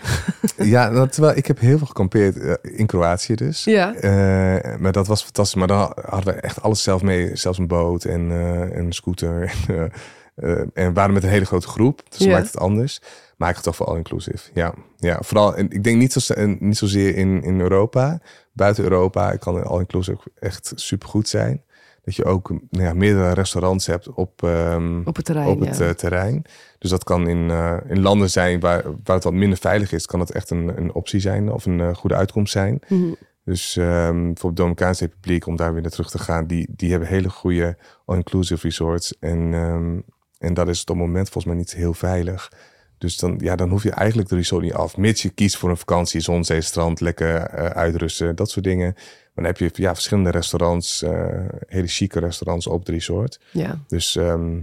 [0.57, 3.63] ja, nou, terwijl ik heb heel veel gekampeerd eh, in Kroatië dus.
[3.63, 3.93] Ja.
[3.95, 5.55] Eh, maar dat was fantastisch.
[5.59, 7.35] Maar dan hadden we echt alles zelf mee.
[7.35, 9.53] Zelfs een boot en eh, een scooter.
[10.35, 12.01] En, eh, en we waren met een hele grote groep.
[12.09, 12.31] Dus Ja.
[12.31, 13.01] maakt het anders.
[13.37, 14.49] Maar ik ga toch voor all-inclusive.
[14.53, 14.73] Ja.
[14.97, 15.55] ja, vooral.
[15.55, 18.19] En ik denk niet, zo, niet zozeer in, in Europa.
[18.53, 21.63] Buiten Europa kan all-inclusive echt supergoed zijn.
[22.03, 25.77] Dat je ook nou ja, meerdere restaurants hebt op, ehm, Op het terrein, op het
[25.77, 25.85] ja.
[25.87, 26.41] eh, terrein.
[26.79, 30.05] Dus dat kan in, eh, in landen zijn waar, waar het wat minder veilig is.
[30.05, 32.79] Kan het echt een, een optie zijn of een eh, goede uitkomst zijn.
[32.87, 33.13] Mhm.
[33.45, 36.91] Dus ehm bijvoorbeeld de Dominicaanse Republiek, om daar weer naar terug te gaan, die, die
[36.91, 39.19] hebben hele goede all-inclusive resorts.
[39.19, 39.99] En, ehm,
[40.37, 42.49] en dat is op het moment volgens mij niet heel veilig.
[42.97, 44.97] Dus dan, ja, dan hoef je eigenlijk de resort niet af.
[44.97, 48.95] Mits je kiest voor een vakantie, zon, zee, strand, lekker eh, uitrusten, dat soort dingen.
[49.33, 53.39] Maar dan heb je ja, verschillende restaurants, eh, hele chique restaurants op het resort.
[53.51, 53.79] Ja.
[53.87, 54.59] Dus ehm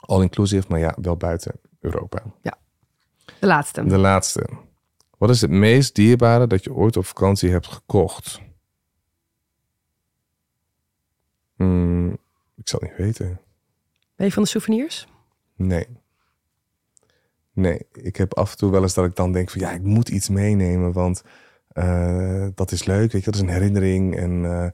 [0.00, 2.22] all-inclusive, maar ja, wel buiten Europa.
[3.40, 3.84] De laatste.
[3.84, 4.48] De laatste.
[5.18, 8.40] Wat is het meest dierbare dat je ooit op vakantie hebt gekocht?
[11.56, 12.10] Hmm,
[12.56, 13.40] ik zal het niet weten.
[14.16, 15.06] Ben je van de souvenirs?
[15.56, 15.86] Nee.
[17.52, 19.82] Nee, ik heb af en toe wel eens dat ik dan denk van ja, ik
[19.82, 21.22] moet iets meenemen, want
[21.74, 24.16] eh, dat is leuk, weet je, dat is een herinnering.
[24.16, 24.66] En, eh,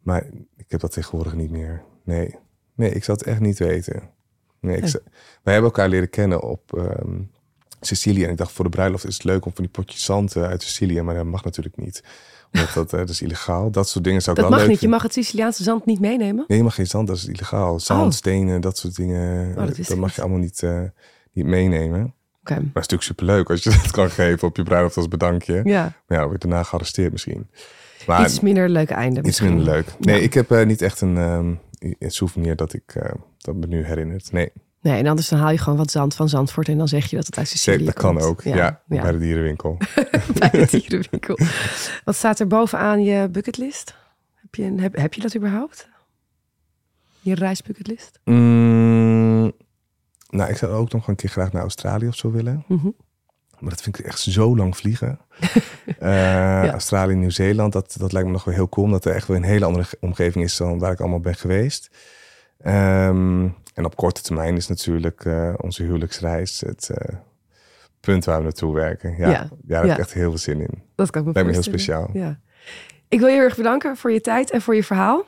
[0.00, 0.26] maar
[0.56, 1.82] ik heb dat tegenwoordig niet meer.
[2.04, 2.34] Nee,
[2.74, 4.10] nee, ik zou het echt niet weten.
[4.60, 4.90] Nee, ik Nee.
[4.90, 5.02] zou-
[5.42, 7.18] wij hebben elkaar leren kennen op ehm,
[7.80, 8.24] Sicilië.
[8.24, 10.42] En ik dacht voor de bruiloft is het leuk om van die potjes zand eh,
[10.42, 12.02] uit Sicilië, maar dat mag natuurlijk niet.
[12.52, 13.70] Omdat dat, dat is illegaal.
[13.70, 14.84] Dat soort dingen zou ik Dat wel mag leuk niet.
[14.84, 16.44] Je mag het Siciliaanse zand niet meenemen.
[16.48, 17.80] Nee, je mag geen zand, dat is illegaal.
[17.80, 18.10] Zand, Oh.
[18.18, 19.54] stenen, dat soort dingen.
[19.54, 20.62] dat dat mag je allemaal niet,
[21.32, 22.14] niet meenemen.
[22.56, 25.60] Maar het is natuurlijk superleuk als je dat kan geven op je bruiloft als bedankje.
[25.64, 25.82] Ja.
[25.82, 27.50] Maar ja, dan word je daarna gearresteerd misschien.
[28.06, 29.54] Maar Iets minder leuke einde iets misschien.
[29.54, 29.86] minder leuk.
[29.98, 30.22] Nee, Ja.
[30.22, 31.54] ik heb eh, niet echt een, ehm,
[31.98, 34.32] een souvenir dat ik eh, dat me nu herinnert.
[34.32, 37.10] Nee, Nee, en anders dan haal je gewoon wat zand van Zandvoort en dan zeg
[37.10, 38.26] je dat het uit Sicilië zeker, dat kan komt.
[38.26, 38.42] ook.
[38.42, 39.76] Ja, bij de dierenwinkel.
[40.38, 41.38] bij de dierenwinkel.
[42.04, 43.94] Wat staat er bovenaan je bucketlist?
[44.34, 45.88] Heb je, een, heb, heb je dat überhaupt?
[47.20, 48.18] Je reisbucketlist?
[48.24, 48.99] Mm,
[50.30, 52.64] nou, ik zou ook nog een keer graag naar Australië of zo willen.
[52.66, 52.88] Mhm.
[53.58, 55.18] Maar dat vind ik echt zo lang vliegen.
[55.98, 58.86] Eh, Australië, Nieuw-Zeeland, dat, dat lijkt me nog wel heel cool.
[58.86, 61.90] Omdat er echt wel een hele andere omgeving is dan waar ik allemaal ben geweest.
[62.60, 67.14] Ehm, en op korte termijn is natuurlijk eh, onze huwelijksreis het eh,
[68.00, 69.16] punt waar we naartoe werken.
[69.16, 69.30] Ja, Ja.
[69.30, 69.48] ja.
[69.62, 70.82] daar heb ik echt heel veel zin in.
[70.94, 72.10] Dat kan ik me Lijkt me heel speciaal.
[72.12, 72.40] Ja.
[73.08, 75.24] Ik wil je heel erg bedanken voor je tijd en voor je verhaal.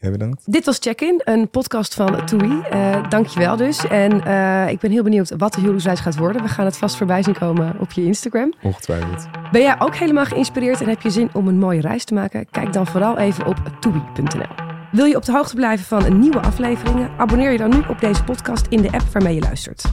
[0.00, 0.52] Jij bedankt.
[0.52, 2.60] Dit was Check-in, een podcast van TUI.
[2.60, 3.86] Eh dankjewel dus.
[3.86, 6.42] En eh, ik ben heel benieuwd wat de huwelijksreis gaat worden.
[6.42, 8.52] We gaan het vast voorbij zien komen op je Instagram.
[8.62, 9.28] Ongetwijfeld.
[9.52, 12.46] Ben jij ook helemaal geïnspireerd en heb je zin om een mooie reis te maken?
[12.50, 14.68] Kijk dan vooral even op toei.nl.
[14.92, 17.10] Wil je op de hoogte blijven van nieuwe afleveringen?
[17.16, 19.84] Abonneer je dan nu op deze podcast in de app waarmee je luistert.